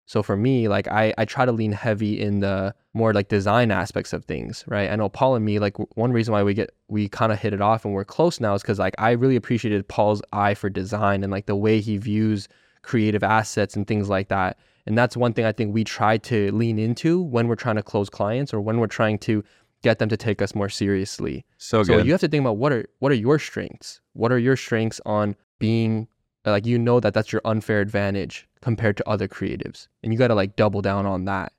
So 0.06 0.24
for 0.24 0.38
me, 0.38 0.70
like 0.70 0.88
I, 0.88 1.14
I 1.18 1.26
try 1.26 1.46
to 1.46 1.52
lean 1.52 1.74
heavy 1.74 2.20
in 2.20 2.40
the 2.40 2.74
more 2.94 3.14
like 3.14 3.28
design 3.28 3.72
aspects 3.72 4.14
of 4.14 4.24
things, 4.24 4.64
right? 4.66 4.90
I 4.90 4.96
know 4.96 5.10
Paul 5.10 5.36
and 5.36 5.44
me, 5.44 5.60
like 5.60 5.76
one 5.98 6.14
reason 6.14 6.32
why 6.32 6.44
we 6.44 6.54
get 6.54 6.74
we 6.88 7.10
kind 7.10 7.34
of 7.34 7.40
hit 7.40 7.54
it 7.54 7.62
off 7.62 7.84
and 7.84 7.94
we're 7.94 8.06
close 8.06 8.40
now 8.40 8.54
is 8.54 8.62
because 8.62 8.80
like 8.80 8.96
I 8.98 9.12
really 9.12 9.36
appreciated 9.36 9.88
Paul's 9.90 10.22
eye 10.32 10.54
for 10.54 10.70
design 10.70 11.24
and 11.24 11.32
like 11.32 11.46
the 11.46 11.58
way 11.58 11.82
he 11.82 11.98
views 11.98 12.48
creative 12.84 13.22
assets 13.22 13.76
and 13.76 13.86
things 13.86 14.08
like 14.08 14.30
that. 14.30 14.58
And 14.88 14.98
that's 14.98 15.18
one 15.18 15.34
thing 15.34 15.44
I 15.44 15.52
think 15.52 15.74
we 15.74 15.84
try 15.84 16.18
to 16.18 16.50
lean 16.54 16.80
into 16.80 17.22
when 17.22 17.50
we're 17.50 17.56
trying 17.56 17.76
to 17.76 17.84
close 17.84 18.10
clients 18.10 18.54
or 18.54 18.62
when 18.62 18.80
we're 18.80 18.88
trying 18.88 19.20
to 19.20 19.44
get 19.84 20.00
them 20.00 20.08
to 20.08 20.16
take 20.16 20.42
us 20.42 20.56
more 20.56 20.70
seriously. 20.70 21.46
So 21.58 21.84
So 21.84 21.98
you 21.98 22.12
have 22.14 22.22
to 22.22 22.30
think 22.30 22.42
about 22.42 22.56
what 22.56 22.72
are 22.72 22.88
what 23.00 23.12
are 23.12 23.16
your 23.16 23.38
strengths? 23.38 24.00
What 24.14 24.32
are 24.32 24.40
your 24.40 24.56
strengths 24.56 25.02
on 25.06 25.36
being 25.60 26.08
like 26.46 26.66
you 26.66 26.80
know 26.80 27.02
that 27.02 27.14
that's 27.14 27.34
your 27.34 27.42
unfair 27.44 27.82
advantage 27.82 28.48
compared 28.62 28.96
to 28.98 29.10
other 29.10 29.28
creatives. 29.28 29.90
And 30.02 30.14
you 30.14 30.18
got 30.18 30.30
to 30.30 30.36
like 30.36 30.56
double 30.56 30.82
down 30.82 31.06
on 31.06 31.26
that. 31.26 31.52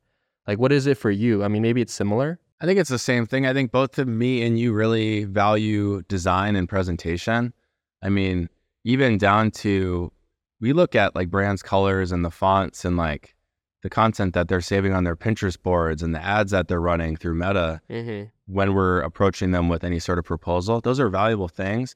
Like 0.46 0.58
what 0.58 0.72
is 0.72 0.86
it 0.86 0.96
for 0.96 1.10
you? 1.10 1.44
I 1.44 1.48
mean 1.48 1.60
maybe 1.60 1.82
it's 1.82 1.92
similar. 1.92 2.40
I 2.62 2.64
think 2.64 2.80
it's 2.80 2.90
the 2.90 2.98
same 2.98 3.26
thing. 3.26 3.46
I 3.46 3.52
think 3.52 3.70
both 3.70 3.98
of 3.98 4.08
me 4.08 4.42
and 4.42 4.58
you 4.58 4.72
really 4.72 5.24
value 5.24 6.02
design 6.08 6.56
and 6.56 6.66
presentation. 6.66 7.52
I 8.02 8.08
mean, 8.08 8.48
even 8.84 9.18
down 9.18 9.50
to 9.50 10.10
we 10.60 10.72
look 10.72 10.94
at 10.94 11.14
like 11.14 11.30
brands' 11.30 11.62
colors 11.62 12.12
and 12.12 12.24
the 12.24 12.30
fonts 12.30 12.84
and 12.84 12.96
like 12.96 13.34
the 13.82 13.90
content 13.90 14.34
that 14.34 14.48
they're 14.48 14.60
saving 14.60 14.92
on 14.92 15.04
their 15.04 15.14
Pinterest 15.14 15.60
boards 15.62 16.02
and 16.02 16.14
the 16.14 16.22
ads 16.24 16.50
that 16.50 16.66
they're 16.66 16.80
running 16.80 17.16
through 17.16 17.34
Meta 17.34 17.80
Mm-hmm. 17.88 18.28
when 18.46 18.74
we're 18.74 19.00
approaching 19.00 19.52
them 19.52 19.68
with 19.68 19.84
any 19.84 20.00
sort 20.00 20.18
of 20.18 20.24
proposal. 20.24 20.80
Those 20.80 20.98
are 20.98 21.08
valuable 21.08 21.48
things. 21.48 21.94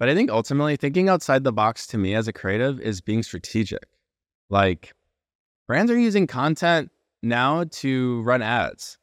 But 0.00 0.08
I 0.08 0.14
think 0.14 0.30
ultimately 0.30 0.76
thinking 0.76 1.08
outside 1.08 1.44
the 1.44 1.52
box 1.52 1.86
to 1.88 1.98
me 1.98 2.14
as 2.14 2.26
a 2.26 2.32
creative 2.32 2.80
is 2.80 3.00
being 3.00 3.22
strategic. 3.22 3.84
Like 4.48 4.92
brands 5.68 5.90
are 5.92 5.98
using 5.98 6.26
content 6.26 6.90
now 7.22 7.64
to 7.70 8.22
run 8.22 8.42
ads, 8.42 8.98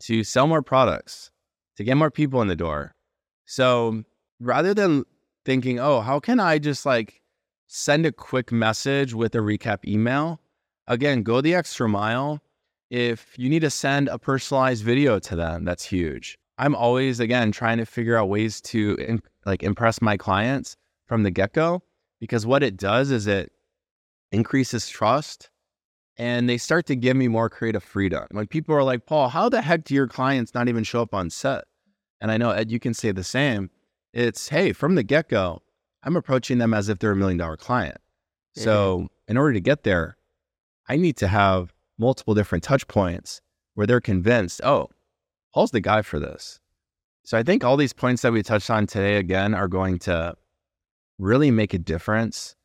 to 0.00 0.24
sell 0.24 0.46
more 0.46 0.62
products, 0.62 1.30
to 1.76 1.84
get 1.84 1.96
more 1.96 2.10
people 2.10 2.42
in 2.42 2.48
the 2.48 2.56
door. 2.56 2.94
So 3.46 4.02
rather 4.40 4.74
than 4.74 5.04
thinking, 5.46 5.78
oh, 5.80 6.00
how 6.00 6.20
can 6.20 6.38
I 6.38 6.58
just 6.58 6.84
like 6.84 7.21
send 7.74 8.04
a 8.04 8.12
quick 8.12 8.52
message 8.52 9.14
with 9.14 9.34
a 9.34 9.38
recap 9.38 9.86
email? 9.86 10.38
Again, 10.88 11.22
go 11.22 11.40
the 11.40 11.54
extra 11.54 11.88
mile. 11.88 12.42
If 12.90 13.38
you 13.38 13.48
need 13.48 13.60
to 13.60 13.70
send 13.70 14.08
a 14.08 14.18
personalized 14.18 14.84
video 14.84 15.18
to 15.20 15.34
them, 15.34 15.64
that's 15.64 15.86
huge. 15.86 16.38
I'm 16.58 16.74
always 16.74 17.18
again 17.18 17.50
trying 17.50 17.78
to 17.78 17.86
figure 17.86 18.16
out 18.16 18.28
ways 18.28 18.60
to 18.62 18.96
in, 18.96 19.22
like 19.46 19.62
impress 19.62 20.02
my 20.02 20.18
clients 20.18 20.76
from 21.06 21.22
the 21.22 21.30
get-go 21.30 21.82
because 22.20 22.44
what 22.44 22.62
it 22.62 22.76
does 22.76 23.10
is 23.10 23.26
it 23.26 23.50
increases 24.32 24.86
trust 24.88 25.48
and 26.18 26.50
they 26.50 26.58
start 26.58 26.84
to 26.86 26.94
give 26.94 27.16
me 27.16 27.26
more 27.26 27.48
creative 27.48 27.82
freedom. 27.82 28.26
When 28.32 28.46
people 28.46 28.74
are 28.74 28.84
like, 28.84 29.06
"Paul, 29.06 29.30
how 29.30 29.48
the 29.48 29.62
heck 29.62 29.84
do 29.84 29.94
your 29.94 30.08
clients 30.08 30.52
not 30.54 30.68
even 30.68 30.84
show 30.84 31.00
up 31.00 31.14
on 31.14 31.30
set?" 31.30 31.64
And 32.20 32.30
I 32.30 32.36
know 32.36 32.50
Ed, 32.50 32.70
you 32.70 32.78
can 32.78 32.92
say 32.92 33.12
the 33.12 33.24
same. 33.24 33.70
It's, 34.12 34.50
"Hey, 34.50 34.74
from 34.74 34.94
the 34.94 35.02
get-go, 35.02 35.62
I'm 36.02 36.16
approaching 36.16 36.58
them 36.58 36.74
as 36.74 36.88
if 36.88 36.98
they're 36.98 37.12
a 37.12 37.16
million 37.16 37.38
dollar 37.38 37.56
client. 37.56 37.98
So, 38.54 39.08
in 39.28 39.36
order 39.36 39.54
to 39.54 39.60
get 39.60 39.82
there, 39.82 40.16
I 40.88 40.96
need 40.96 41.16
to 41.18 41.28
have 41.28 41.72
multiple 41.98 42.34
different 42.34 42.64
touch 42.64 42.86
points 42.86 43.40
where 43.74 43.86
they're 43.86 44.00
convinced, 44.00 44.60
oh, 44.62 44.90
Paul's 45.54 45.70
the 45.70 45.80
guy 45.80 46.02
for 46.02 46.18
this. 46.18 46.60
So, 47.24 47.38
I 47.38 47.42
think 47.42 47.64
all 47.64 47.76
these 47.76 47.92
points 47.92 48.22
that 48.22 48.32
we 48.32 48.42
touched 48.42 48.68
on 48.68 48.86
today 48.86 49.16
again 49.16 49.54
are 49.54 49.68
going 49.68 49.98
to 50.00 50.34
really 51.18 51.50
make 51.50 51.72
a 51.72 51.78
difference 51.78 52.56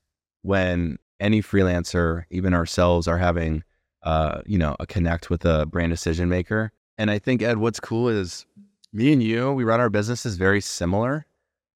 when 0.42 0.98
any 1.20 1.42
freelancer, 1.42 2.24
even 2.30 2.54
ourselves, 2.54 3.08
are 3.08 3.18
having, 3.18 3.64
uh, 4.04 4.42
you 4.46 4.58
know, 4.58 4.76
a 4.80 4.86
connect 4.86 5.30
with 5.30 5.46
a 5.46 5.66
brand 5.66 5.92
decision 5.92 6.28
maker. 6.30 6.72
And 6.98 7.12
I 7.12 7.20
think 7.20 7.42
Ed, 7.42 7.58
what's 7.58 7.80
cool 7.80 8.10
is 8.10 8.46
me 8.92 9.14
and 9.14 9.22
you, 9.22 9.52
we 9.52 9.64
run 9.64 9.80
our 9.80 9.90
businesses 9.90 10.36
very 10.36 10.62
similar, 10.62 11.26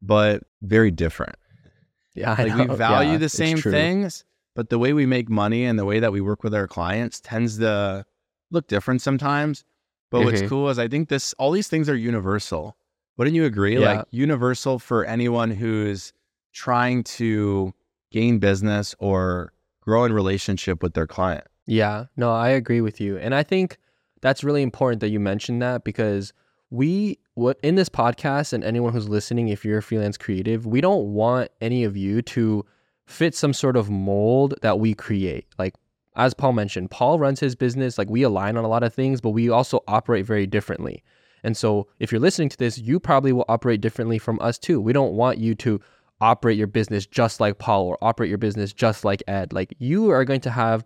but 0.01 0.43
very 0.61 0.91
different. 0.91 1.35
Yeah, 2.13 2.35
I 2.37 2.43
Like 2.43 2.69
we 2.69 2.75
value 2.75 3.11
Yeah, 3.13 3.17
the 3.17 3.29
same 3.29 3.61
things, 3.61 4.25
but 4.55 4.69
the 4.69 4.77
way 4.79 4.93
we 4.93 5.05
make 5.05 5.29
money 5.29 5.63
and 5.65 5.79
the 5.79 5.85
way 5.85 5.99
that 5.99 6.11
we 6.11 6.21
work 6.21 6.43
with 6.43 6.53
our 6.53 6.67
clients 6.67 7.19
tends 7.21 7.57
to 7.59 8.05
look 8.49 8.67
different 8.67 9.01
sometimes. 9.01 9.63
But 10.09 10.23
what's 10.23 10.41
Mhm. 10.41 10.49
cool 10.49 10.69
is 10.69 10.77
I 10.77 10.87
think 10.89 11.07
this 11.07 11.33
all 11.33 11.51
these 11.51 11.69
things 11.69 11.87
are 11.87 11.95
universal. 11.95 12.75
Wouldn't 13.17 13.35
you 13.35 13.45
agree? 13.45 13.77
Yeah. 13.77 13.97
Like 13.97 14.07
universal 14.11 14.77
for 14.79 15.05
anyone 15.05 15.51
who's 15.51 16.11
trying 16.53 17.03
to 17.03 17.73
gain 18.11 18.39
business 18.39 18.93
or 18.99 19.53
grow 19.79 20.03
in 20.03 20.11
relationship 20.11 20.83
with 20.83 20.93
their 20.93 21.07
client. 21.07 21.45
Yeah, 21.65 22.05
no, 22.17 22.31
I 22.33 22.49
agree 22.49 22.81
with 22.81 22.99
you. 22.99 23.17
And 23.17 23.33
I 23.33 23.43
think 23.43 23.77
that's 24.21 24.43
really 24.43 24.61
important 24.61 24.99
that 24.99 25.09
you 25.09 25.19
mentioned 25.19 25.61
that 25.61 25.83
because 25.85 26.33
we 26.71 27.19
what 27.35 27.59
in 27.61 27.75
this 27.75 27.89
podcast 27.89 28.53
and 28.53 28.63
anyone 28.63 28.93
who's 28.93 29.07
listening 29.07 29.49
if 29.49 29.63
you're 29.63 29.77
a 29.77 29.83
freelance 29.83 30.17
creative, 30.17 30.65
we 30.65 30.81
don't 30.81 31.13
want 31.13 31.51
any 31.59 31.83
of 31.83 31.95
you 31.95 32.21
to 32.21 32.65
fit 33.05 33.35
some 33.35 33.53
sort 33.53 33.75
of 33.75 33.89
mold 33.89 34.55
that 34.61 34.79
we 34.79 34.93
create. 34.93 35.45
Like 35.59 35.75
as 36.15 36.33
Paul 36.33 36.53
mentioned, 36.53 36.89
Paul 36.89 37.19
runs 37.19 37.39
his 37.39 37.55
business 37.55 37.97
like 37.97 38.09
we 38.09 38.23
align 38.23 38.57
on 38.57 38.63
a 38.63 38.69
lot 38.69 38.83
of 38.83 38.93
things, 38.93 39.21
but 39.21 39.29
we 39.29 39.49
also 39.49 39.83
operate 39.87 40.25
very 40.25 40.47
differently. 40.47 41.03
And 41.43 41.55
so 41.55 41.87
if 41.99 42.11
you're 42.11 42.21
listening 42.21 42.49
to 42.49 42.57
this, 42.57 42.77
you 42.77 42.99
probably 42.99 43.33
will 43.33 43.45
operate 43.49 43.81
differently 43.81 44.17
from 44.17 44.39
us 44.41 44.57
too. 44.57 44.79
We 44.79 44.93
don't 44.93 45.13
want 45.13 45.39
you 45.39 45.55
to 45.55 45.81
operate 46.21 46.57
your 46.57 46.67
business 46.67 47.05
just 47.05 47.39
like 47.39 47.57
Paul 47.57 47.85
or 47.87 47.97
operate 48.01 48.29
your 48.29 48.37
business 48.37 48.71
just 48.71 49.03
like 49.03 49.23
Ed. 49.27 49.51
Like 49.51 49.73
you 49.79 50.11
are 50.11 50.23
going 50.23 50.41
to 50.41 50.51
have 50.51 50.85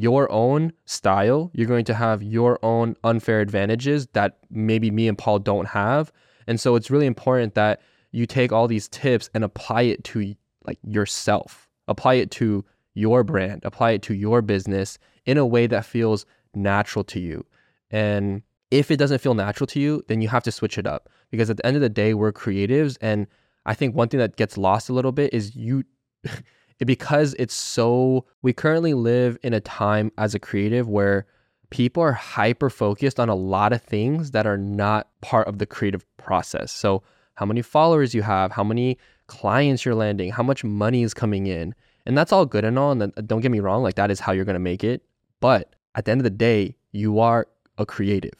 your 0.00 0.30
own 0.30 0.72
style. 0.84 1.50
You're 1.54 1.66
going 1.66 1.84
to 1.86 1.94
have 1.94 2.22
your 2.22 2.58
own 2.64 2.96
unfair 3.04 3.40
advantages 3.40 4.06
that 4.12 4.38
maybe 4.50 4.90
me 4.90 5.08
and 5.08 5.16
Paul 5.16 5.38
don't 5.38 5.68
have. 5.68 6.12
And 6.46 6.60
so 6.60 6.76
it's 6.76 6.90
really 6.90 7.06
important 7.06 7.54
that 7.54 7.80
you 8.12 8.26
take 8.26 8.52
all 8.52 8.68
these 8.68 8.88
tips 8.88 9.28
and 9.34 9.44
apply 9.44 9.82
it 9.82 10.04
to 10.04 10.34
like 10.64 10.78
yourself. 10.86 11.68
Apply 11.88 12.14
it 12.14 12.30
to 12.32 12.64
your 12.94 13.22
brand, 13.22 13.62
apply 13.64 13.92
it 13.92 14.02
to 14.02 14.14
your 14.14 14.42
business 14.42 14.98
in 15.26 15.36
a 15.36 15.46
way 15.46 15.66
that 15.66 15.84
feels 15.84 16.24
natural 16.54 17.04
to 17.04 17.20
you. 17.20 17.44
And 17.90 18.42
if 18.70 18.90
it 18.90 18.96
doesn't 18.96 19.20
feel 19.20 19.34
natural 19.34 19.66
to 19.68 19.80
you, 19.80 20.02
then 20.08 20.20
you 20.20 20.28
have 20.28 20.42
to 20.44 20.52
switch 20.52 20.78
it 20.78 20.86
up 20.86 21.08
because 21.30 21.50
at 21.50 21.58
the 21.58 21.66
end 21.66 21.76
of 21.76 21.82
the 21.82 21.88
day, 21.88 22.14
we're 22.14 22.32
creatives. 22.32 22.96
And 23.00 23.26
I 23.64 23.74
think 23.74 23.94
one 23.94 24.08
thing 24.08 24.18
that 24.18 24.36
gets 24.36 24.56
lost 24.56 24.88
a 24.88 24.92
little 24.92 25.12
bit 25.12 25.32
is 25.32 25.54
you, 25.54 25.84
because 26.84 27.34
it's 27.38 27.54
so, 27.54 28.24
we 28.42 28.52
currently 28.52 28.94
live 28.94 29.38
in 29.42 29.54
a 29.54 29.60
time 29.60 30.12
as 30.18 30.34
a 30.34 30.38
creative 30.38 30.88
where 30.88 31.26
people 31.70 32.02
are 32.02 32.12
hyper 32.12 32.70
focused 32.70 33.18
on 33.18 33.28
a 33.28 33.34
lot 33.34 33.72
of 33.72 33.82
things 33.82 34.32
that 34.32 34.46
are 34.46 34.58
not 34.58 35.08
part 35.20 35.48
of 35.48 35.58
the 35.58 35.66
creative 35.66 36.04
process. 36.16 36.72
So, 36.72 37.02
how 37.34 37.44
many 37.44 37.60
followers 37.60 38.14
you 38.14 38.22
have, 38.22 38.52
how 38.52 38.64
many 38.64 38.96
clients 39.26 39.84
you're 39.84 39.94
landing, 39.94 40.30
how 40.30 40.42
much 40.42 40.64
money 40.64 41.02
is 41.02 41.14
coming 41.14 41.46
in. 41.46 41.74
And 42.04 42.16
that's 42.16 42.32
all 42.32 42.46
good 42.46 42.64
and 42.64 42.78
all. 42.78 42.92
And 42.92 43.02
uh, 43.02 43.20
don't 43.22 43.40
get 43.40 43.50
me 43.50 43.60
wrong, 43.60 43.82
like 43.82 43.96
that 43.96 44.10
is 44.10 44.20
how 44.20 44.32
you're 44.32 44.44
going 44.44 44.54
to 44.54 44.60
make 44.60 44.84
it. 44.84 45.02
But 45.40 45.74
at 45.94 46.04
the 46.04 46.12
end 46.12 46.20
of 46.20 46.24
the 46.24 46.30
day, 46.30 46.76
you 46.92 47.18
are 47.18 47.46
a 47.78 47.86
creative. 47.86 48.34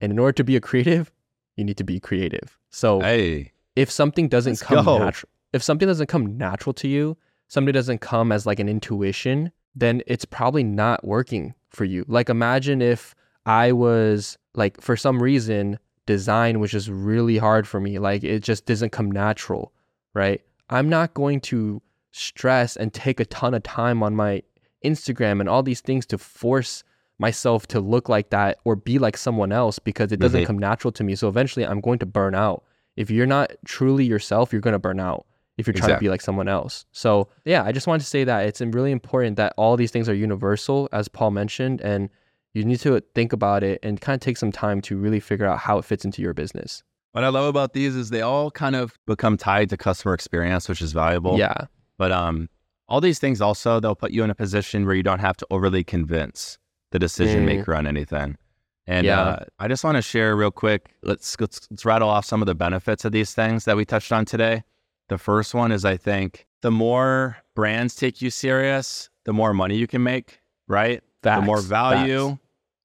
And 0.00 0.12
in 0.12 0.18
order 0.18 0.32
to 0.32 0.44
be 0.44 0.56
a 0.56 0.60
creative, 0.60 1.12
you 1.56 1.64
need 1.64 1.76
to 1.78 1.84
be 1.84 2.00
creative. 2.00 2.58
So 2.70 3.00
Hey, 3.00 3.52
if 3.76 3.90
something 3.90 4.28
doesn't 4.28 4.60
come 4.60 4.84
natural, 4.84 5.30
if 5.52 5.62
something 5.62 5.88
doesn't 5.88 6.08
come 6.08 6.36
natural 6.36 6.72
to 6.74 6.88
you, 6.88 7.16
something 7.48 7.72
doesn't 7.72 8.00
come 8.00 8.30
as 8.32 8.46
like 8.46 8.60
an 8.60 8.68
intuition, 8.68 9.50
then 9.74 10.02
it's 10.06 10.24
probably 10.24 10.62
not 10.64 11.04
working 11.04 11.54
for 11.70 11.84
you. 11.84 12.04
Like 12.08 12.28
imagine 12.28 12.80
if 12.82 13.14
I 13.46 13.72
was 13.72 14.38
like 14.54 14.80
for 14.80 14.96
some 14.96 15.22
reason 15.22 15.78
design 16.06 16.58
was 16.60 16.70
just 16.70 16.88
really 16.88 17.38
hard 17.38 17.66
for 17.66 17.80
me, 17.80 17.98
like 17.98 18.24
it 18.24 18.42
just 18.42 18.64
doesn't 18.66 18.90
come 18.90 19.10
natural, 19.10 19.72
right? 20.14 20.40
I'm 20.70 20.88
not 20.88 21.14
going 21.14 21.40
to 21.42 21.82
stress 22.12 22.76
and 22.76 22.92
take 22.92 23.20
a 23.20 23.24
ton 23.26 23.54
of 23.54 23.62
time 23.62 24.02
on 24.02 24.14
my 24.14 24.42
Instagram 24.84 25.40
and 25.40 25.48
all 25.48 25.62
these 25.62 25.80
things 25.80 26.06
to 26.06 26.18
force 26.18 26.82
myself 27.18 27.66
to 27.66 27.80
look 27.80 28.08
like 28.08 28.30
that 28.30 28.58
or 28.64 28.76
be 28.76 28.98
like 28.98 29.16
someone 29.16 29.50
else 29.52 29.78
because 29.78 30.12
it 30.12 30.20
doesn't 30.20 30.42
Mhm. 30.42 30.46
come 30.46 30.58
natural 30.58 30.92
to 30.92 31.04
me. 31.04 31.14
So 31.16 31.28
eventually 31.28 31.66
I'm 31.66 31.80
going 31.80 31.98
to 31.98 32.06
burn 32.06 32.34
out. 32.34 32.64
If 32.96 33.10
you're 33.10 33.26
not 33.26 33.52
truly 33.64 34.04
yourself, 34.04 34.52
you're 34.52 34.60
going 34.62 34.72
to 34.72 34.78
burn 34.78 35.00
out 35.00 35.26
if 35.58 35.66
you're 35.66 35.74
trying 35.74 35.90
to 35.94 35.98
be 36.00 36.08
like 36.08 36.20
someone 36.22 36.48
else. 36.48 36.86
So, 36.92 37.28
yeah, 37.44 37.64
I 37.64 37.72
just 37.72 37.86
wanted 37.86 38.00
to 38.04 38.06
say 38.08 38.24
that 38.24 38.46
it's 38.46 38.60
really 38.60 38.92
important 38.92 39.36
that 39.36 39.52
all 39.58 39.76
these 39.76 39.90
things 39.90 40.08
are 40.08 40.14
universal, 40.14 40.88
as 40.92 41.08
Paul 41.08 41.32
mentioned, 41.32 41.80
and 41.82 42.08
you 42.54 42.64
need 42.64 42.80
to 42.80 43.00
think 43.14 43.32
about 43.32 43.62
it 43.62 43.78
and 43.82 44.00
kind 44.00 44.14
of 44.14 44.20
take 44.20 44.36
some 44.38 44.50
time 44.52 44.80
to 44.82 44.96
really 44.96 45.20
figure 45.20 45.46
out 45.46 45.58
how 45.58 45.76
it 45.78 45.84
fits 45.84 46.04
into 46.04 46.22
your 46.22 46.32
business. 46.32 46.82
what 47.12 47.24
I 47.24 47.28
love 47.28 47.46
about 47.46 47.72
these 47.72 47.94
is 47.96 48.10
they 48.10 48.22
all 48.22 48.50
kind 48.50 48.76
of 48.76 48.96
become 49.06 49.36
tied 49.36 49.68
to 49.70 49.76
customer 49.76 50.14
experience, 50.14 50.68
which 50.68 50.80
is 50.80 50.92
valuable. 50.92 51.36
yeah. 51.38 51.66
But 51.98 52.12
um, 52.12 52.48
all 52.88 53.00
these 53.00 53.18
things 53.18 53.40
also 53.40 53.80
they'll 53.80 53.96
put 53.96 54.12
you 54.12 54.22
in 54.24 54.30
a 54.30 54.34
position 54.34 54.86
where 54.86 54.94
you 54.94 55.02
don't 55.02 55.18
have 55.18 55.36
to 55.38 55.46
overly 55.50 55.82
convince 55.84 56.58
the 56.92 56.98
decision 56.98 57.42
Mm. 57.42 57.46
maker 57.46 57.74
on 57.74 57.86
anything. 57.86 58.38
And 58.86 59.04
Yeah. 59.04 59.20
uh, 59.20 59.44
I 59.58 59.68
just 59.68 59.82
want 59.84 59.96
to 59.96 60.02
share 60.02 60.34
real 60.36 60.50
quick. 60.50 60.90
Let's, 61.02 61.36
let's 61.40 61.66
let's 61.70 61.84
rattle 61.84 62.08
off 62.08 62.24
some 62.24 62.40
of 62.40 62.46
the 62.46 62.54
benefits 62.54 63.04
of 63.04 63.12
these 63.12 63.34
things 63.34 63.64
that 63.66 63.76
we 63.76 63.84
touched 63.84 64.12
on 64.12 64.24
today. 64.24 64.62
The 65.08 65.18
first 65.18 65.54
one 65.54 65.72
is 65.72 65.84
I 65.84 65.96
think 65.96 66.46
the 66.62 66.70
more 66.70 67.38
brands 67.54 67.94
take 67.94 68.22
you 68.22 68.30
serious, 68.30 69.10
the 69.24 69.32
more 69.32 69.52
money 69.54 69.76
you 69.76 69.86
can 69.86 70.02
make. 70.02 70.40
Right? 70.66 71.02
the 71.22 71.40
more 71.40 71.60
value, 71.60 72.30
facts. 72.30 72.40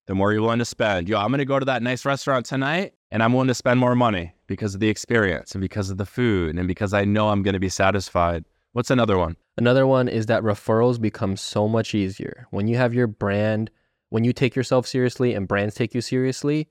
the 0.08 0.16
more 0.16 0.34
you're 0.34 0.42
willing 0.42 0.60
to 0.60 0.66
spend. 0.66 1.08
Yo, 1.08 1.20
I'm 1.20 1.30
going 1.30 1.40
to 1.40 1.46
go 1.46 1.60
to 1.60 1.66
that 1.66 1.84
nice 1.84 2.06
restaurant 2.06 2.46
tonight 2.46 2.94
and 3.12 3.22
I'm 3.22 3.34
willing 3.34 3.48
to 3.48 3.54
spend 3.54 3.80
more 3.80 3.96
money 3.96 4.34
because 4.48 4.74
of 4.74 4.80
the 4.80 4.90
experience 4.90 5.54
and 5.54 5.62
because 5.62 5.90
of 5.90 5.98
the 5.98 6.06
food 6.06 6.58
and 6.58 6.68
because 6.68 6.94
I 6.94 7.06
know 7.06 7.30
I'm 7.30 7.44
going 7.44 7.54
to 7.54 7.60
be 7.60 7.70
satisfied. 7.70 8.46
What's 8.74 8.90
another 8.90 9.18
one? 9.18 9.38
Another 9.58 9.86
one 9.86 10.08
is 10.08 10.26
that 10.26 10.42
referrals 10.42 11.00
become 11.00 11.38
so 11.38 11.68
much 11.68 11.94
easier. 11.94 12.48
When 12.50 12.68
you 12.68 12.76
have 12.78 12.94
your 12.94 13.08
brand, 13.08 13.70
when 14.10 14.24
you 14.24 14.34
take 14.34 14.56
yourself 14.56 14.88
seriously 14.88 15.36
and 15.36 15.48
brands 15.48 15.76
take 15.76 15.94
you 15.94 16.02
seriously, 16.02 16.68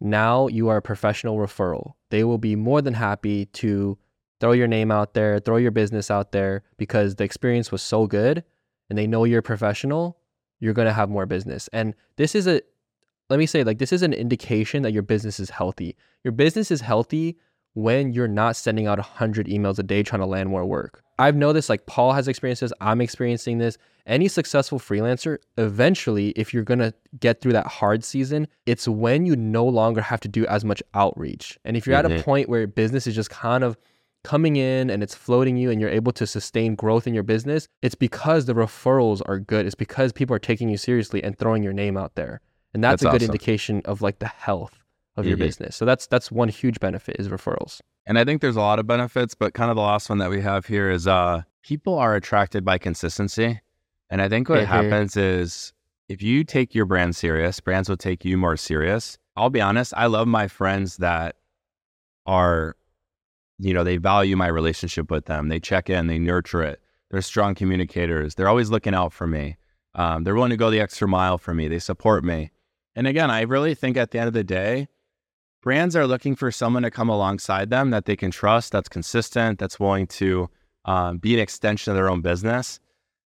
now 0.00 0.46
you 0.46 0.68
are 0.68 0.76
a 0.76 0.82
professional 0.82 1.38
referral. 1.38 1.94
They 2.10 2.22
will 2.22 2.38
be 2.38 2.54
more 2.54 2.80
than 2.80 2.94
happy 2.94 3.46
to 3.46 3.98
throw 4.40 4.52
your 4.52 4.66
name 4.66 4.90
out 4.90 5.14
there, 5.14 5.38
throw 5.38 5.56
your 5.56 5.70
business 5.70 6.10
out 6.10 6.32
there 6.32 6.62
because 6.76 7.16
the 7.16 7.24
experience 7.24 7.70
was 7.70 7.82
so 7.82 8.06
good 8.06 8.42
and 8.88 8.98
they 8.98 9.06
know 9.06 9.24
you're 9.24 9.40
a 9.40 9.42
professional, 9.42 10.18
you're 10.58 10.74
going 10.74 10.88
to 10.88 10.92
have 10.92 11.08
more 11.08 11.26
business. 11.26 11.68
And 11.72 11.94
this 12.16 12.34
is 12.34 12.46
a 12.46 12.62
let 13.28 13.38
me 13.38 13.46
say 13.46 13.62
like 13.62 13.78
this 13.78 13.92
is 13.92 14.02
an 14.02 14.12
indication 14.12 14.82
that 14.82 14.92
your 14.92 15.04
business 15.04 15.38
is 15.38 15.50
healthy. 15.50 15.96
Your 16.24 16.32
business 16.32 16.70
is 16.70 16.80
healthy 16.80 17.38
when 17.74 18.12
you're 18.12 18.26
not 18.26 18.56
sending 18.56 18.88
out 18.88 18.98
100 18.98 19.46
emails 19.46 19.78
a 19.78 19.84
day 19.84 20.02
trying 20.02 20.20
to 20.20 20.26
land 20.26 20.48
more 20.48 20.66
work. 20.66 21.02
I've 21.18 21.36
noticed 21.36 21.68
like 21.68 21.86
Paul 21.86 22.12
has 22.12 22.26
experienced 22.26 22.62
this, 22.62 22.72
I'm 22.80 23.00
experiencing 23.00 23.58
this. 23.58 23.78
Any 24.06 24.26
successful 24.26 24.80
freelancer, 24.80 25.38
eventually, 25.58 26.30
if 26.30 26.52
you're 26.52 26.64
gonna 26.64 26.92
get 27.20 27.40
through 27.40 27.52
that 27.52 27.66
hard 27.66 28.02
season, 28.02 28.48
it's 28.66 28.88
when 28.88 29.26
you 29.26 29.36
no 29.36 29.64
longer 29.64 30.00
have 30.00 30.20
to 30.20 30.28
do 30.28 30.46
as 30.46 30.64
much 30.64 30.82
outreach. 30.94 31.58
And 31.64 31.76
if 31.76 31.86
you're 31.86 31.96
mm-hmm. 31.96 32.06
at 32.06 32.12
a 32.12 32.14
mm-hmm. 32.16 32.24
point 32.24 32.48
where 32.48 32.66
business 32.66 33.06
is 33.06 33.14
just 33.14 33.30
kind 33.30 33.62
of 33.62 33.76
coming 34.22 34.56
in 34.56 34.90
and 34.90 35.02
it's 35.02 35.14
floating 35.14 35.56
you 35.56 35.70
and 35.70 35.80
you're 35.80 35.90
able 35.90 36.12
to 36.12 36.26
sustain 36.26 36.74
growth 36.74 37.06
in 37.06 37.14
your 37.14 37.22
business, 37.22 37.68
it's 37.82 37.94
because 37.94 38.46
the 38.46 38.54
referrals 38.54 39.22
are 39.26 39.38
good. 39.38 39.66
It's 39.66 39.74
because 39.74 40.12
people 40.12 40.34
are 40.36 40.40
taking 40.40 40.68
you 40.68 40.76
seriously 40.76 41.22
and 41.22 41.38
throwing 41.38 41.62
your 41.62 41.72
name 41.72 41.96
out 41.96 42.14
there. 42.14 42.40
And 42.74 42.84
that's, 42.84 43.02
that's 43.02 43.02
a 43.02 43.12
good 43.12 43.22
awesome. 43.22 43.32
indication 43.32 43.82
of 43.84 44.02
like 44.02 44.18
the 44.18 44.28
health 44.28 44.78
of 45.16 45.26
your 45.26 45.36
mm-hmm. 45.36 45.46
business. 45.46 45.76
So 45.76 45.84
that's 45.84 46.06
that's 46.06 46.30
one 46.30 46.48
huge 46.48 46.80
benefit 46.80 47.16
is 47.18 47.28
referrals. 47.28 47.80
And 48.06 48.18
I 48.18 48.24
think 48.24 48.40
there's 48.40 48.56
a 48.56 48.60
lot 48.60 48.78
of 48.78 48.86
benefits, 48.86 49.34
but 49.34 49.54
kind 49.54 49.70
of 49.70 49.76
the 49.76 49.82
last 49.82 50.08
one 50.08 50.18
that 50.18 50.30
we 50.30 50.40
have 50.40 50.66
here 50.66 50.90
is 50.90 51.06
uh 51.06 51.42
people 51.62 51.98
are 51.98 52.14
attracted 52.14 52.64
by 52.64 52.78
consistency. 52.78 53.60
And 54.08 54.22
I 54.22 54.28
think 54.28 54.48
what 54.48 54.66
happens 54.66 55.16
is 55.16 55.72
if 56.08 56.22
you 56.22 56.42
take 56.42 56.74
your 56.74 56.86
brand 56.86 57.14
serious, 57.14 57.60
brands 57.60 57.88
will 57.88 57.96
take 57.96 58.24
you 58.24 58.36
more 58.36 58.56
serious. 58.56 59.18
I'll 59.36 59.50
be 59.50 59.60
honest, 59.60 59.94
I 59.96 60.06
love 60.06 60.26
my 60.26 60.48
friends 60.48 60.96
that 60.96 61.36
are 62.26 62.76
you 63.60 63.74
know, 63.74 63.84
they 63.84 63.96
value 63.96 64.36
my 64.36 64.46
relationship 64.46 65.10
with 65.10 65.26
them. 65.26 65.48
They 65.48 65.60
check 65.60 65.90
in, 65.90 66.06
they 66.06 66.18
nurture 66.18 66.62
it. 66.62 66.80
They're 67.10 67.22
strong 67.22 67.54
communicators. 67.54 68.34
They're 68.34 68.48
always 68.48 68.70
looking 68.70 68.94
out 68.94 69.12
for 69.12 69.26
me. 69.26 69.56
Um, 69.94 70.24
they're 70.24 70.34
willing 70.34 70.50
to 70.50 70.56
go 70.56 70.70
the 70.70 70.80
extra 70.80 71.08
mile 71.08 71.38
for 71.38 71.52
me. 71.52 71.68
They 71.68 71.80
support 71.80 72.24
me. 72.24 72.52
And 72.94 73.06
again, 73.06 73.30
I 73.30 73.42
really 73.42 73.74
think 73.74 73.96
at 73.96 74.12
the 74.12 74.18
end 74.18 74.28
of 74.28 74.34
the 74.34 74.44
day, 74.44 74.88
brands 75.62 75.96
are 75.96 76.06
looking 76.06 76.36
for 76.36 76.50
someone 76.50 76.84
to 76.84 76.90
come 76.90 77.08
alongside 77.08 77.70
them 77.70 77.90
that 77.90 78.04
they 78.04 78.16
can 78.16 78.30
trust, 78.30 78.72
that's 78.72 78.88
consistent, 78.88 79.58
that's 79.58 79.78
willing 79.78 80.06
to 80.06 80.48
um, 80.84 81.18
be 81.18 81.34
an 81.34 81.40
extension 81.40 81.90
of 81.90 81.96
their 81.96 82.08
own 82.08 82.20
business. 82.20 82.80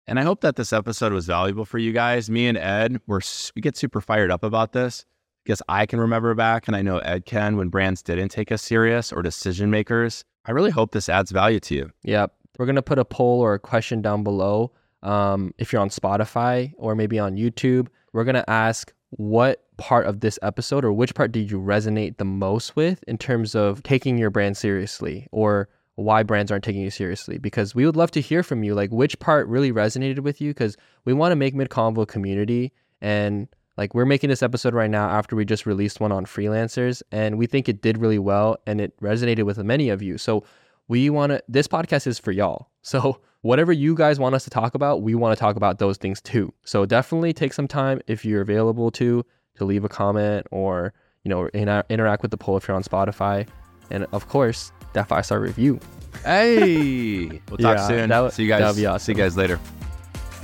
And 0.08 0.20
I 0.20 0.24
hope 0.24 0.42
that 0.42 0.56
this 0.56 0.74
episode 0.74 1.13
was 1.13 1.26
valuable 1.26 1.65
for 1.65 1.78
you 1.78 1.92
guys. 1.94 2.30
Me 2.30 2.48
and 2.48 2.58
Ed, 2.58 3.00
we're, 3.08 3.22
we 3.56 3.62
get 3.62 3.78
super 3.78 4.02
fired 4.02 4.32
up 4.32 4.44
about 4.44 4.74
this 4.74 5.06
because 5.43 5.62
I 5.67 5.86
can 5.86 5.99
remember 5.99 6.34
back, 6.36 6.67
and 6.67 6.75
I 6.75 6.82
know 6.82 6.99
Ed 6.99 7.25
can, 7.25 7.58
when 7.58 7.69
brands 7.69 8.02
didn't 8.02 8.30
take 8.30 8.52
us 8.52 8.62
serious 8.62 9.12
or 9.12 9.21
decision 9.21 9.69
makers. 9.69 10.23
I 10.45 10.52
really 10.52 10.71
hope 10.71 10.91
this 10.91 11.10
adds 11.10 11.32
value 11.32 11.60
to 11.62 11.75
you. 11.75 11.91
Yep. 12.04 12.34
We're 12.58 12.65
going 12.65 12.75
to 12.75 12.82
put 12.82 12.99
a 12.99 13.06
poll 13.06 13.41
or 13.41 13.54
a 13.54 13.60
question 13.60 14.02
down 14.02 14.23
below. 14.23 14.71
Um, 15.04 15.54
if 15.58 15.71
you're 15.71 15.82
on 15.82 15.89
Spotify 15.89 16.73
or 16.78 16.95
maybe 16.95 17.19
on 17.19 17.36
YouTube, 17.36 17.88
we're 18.13 18.25
going 18.25 18.36
to 18.36 18.49
ask 18.49 18.93
what 19.12 19.63
part 19.78 20.06
of 20.06 20.19
this 20.19 20.38
episode 20.41 20.84
or 20.84 20.91
which 20.91 21.15
part 21.15 21.32
did 21.32 21.49
you 21.49 21.60
resonate 21.60 22.17
the 22.17 22.25
most 22.25 22.75
with 22.75 23.04
in 23.08 23.17
terms 23.17 23.56
of 23.56 23.82
taking 23.84 24.17
your 24.17 24.30
brand 24.30 24.58
seriously 24.58 25.28
or 25.32 25.69
why 25.95 26.21
brands 26.21 26.52
aren't 26.52 26.63
taking 26.63 26.82
you 26.82 26.91
seriously 26.91 27.38
because 27.38 27.73
we 27.73 27.86
would 27.86 27.95
love 27.95 28.12
to 28.12 28.21
hear 28.21 28.43
from 28.43 28.63
you 28.63 28.73
like 28.73 28.91
which 28.91 29.17
part 29.19 29.47
really 29.47 29.71
resonated 29.71 30.19
with 30.19 30.39
you 30.39 30.52
because 30.52 30.78
we 31.06 31.13
want 31.13 31.32
to 31.32 31.36
make 31.36 31.56
mid 31.56 31.69
convo 31.69 32.08
community 32.08 32.71
and 33.02 33.47
like 33.80 33.96
we're 33.96 34.06
making 34.06 34.30
this 34.30 34.44
episode 34.44 34.74
right 34.74 34.89
now 34.89 35.10
after 35.10 35.36
we 35.36 35.46
just 35.46 35.65
released 35.65 36.00
one 36.00 36.12
on 36.12 36.26
freelancers 36.26 37.02
and 37.12 37.38
we 37.38 37.48
think 37.48 37.68
it 37.68 37.82
did 37.82 37.98
really 37.98 38.20
well 38.20 38.58
and 38.68 38.80
it 38.80 38.96
resonated 39.02 39.44
with 39.44 39.58
many 39.60 39.89
of 39.89 40.02
you 40.02 40.18
so 40.18 40.44
we 40.88 41.10
want 41.10 41.32
to 41.32 41.42
this 41.48 41.68
podcast 41.68 42.06
is 42.06 42.20
for 42.20 42.32
y'all 42.32 42.70
so 42.82 43.20
whatever 43.42 43.72
you 43.72 43.96
guys 43.96 44.20
want 44.20 44.36
us 44.36 44.44
to 44.44 44.50
talk 44.50 44.76
about 44.76 45.02
we 45.02 45.15
want 45.15 45.36
to 45.36 45.39
talk 45.39 45.56
about 45.56 45.80
those 45.80 45.98
things 45.98 46.22
too 46.22 46.54
so 46.63 46.86
definitely 46.86 47.34
take 47.34 47.54
some 47.54 47.68
time 47.68 48.02
if 48.06 48.24
you're 48.24 48.42
available 48.42 48.92
to 48.92 49.26
to 49.56 49.65
leave 49.65 49.84
a 49.84 49.89
comment 49.89 50.46
or 50.52 50.94
you 51.24 51.30
know 51.30 51.48
inter- 51.54 51.84
interact 51.89 52.22
with 52.22 52.32
the 52.32 52.38
poll 52.38 52.58
if 52.58 52.68
you're 52.68 52.76
on 52.76 52.84
Spotify, 52.84 53.48
and 53.92 54.06
of 54.12 54.28
course 54.28 54.72
that 54.94 55.08
five 55.08 55.26
star 55.26 55.39
review. 55.39 55.80
Hey, 56.24 57.28
we'll 57.50 57.58
talk 57.58 57.78
yeah, 57.78 57.88
soon. 57.88 58.10
That, 58.10 58.34
see 58.34 58.44
you 58.44 58.50
guys. 58.50 58.63
Awesome. 58.63 59.00
See 59.00 59.12
you 59.12 59.18
guys 59.18 59.38
later. 59.38 59.60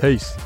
Peace. 0.00 0.36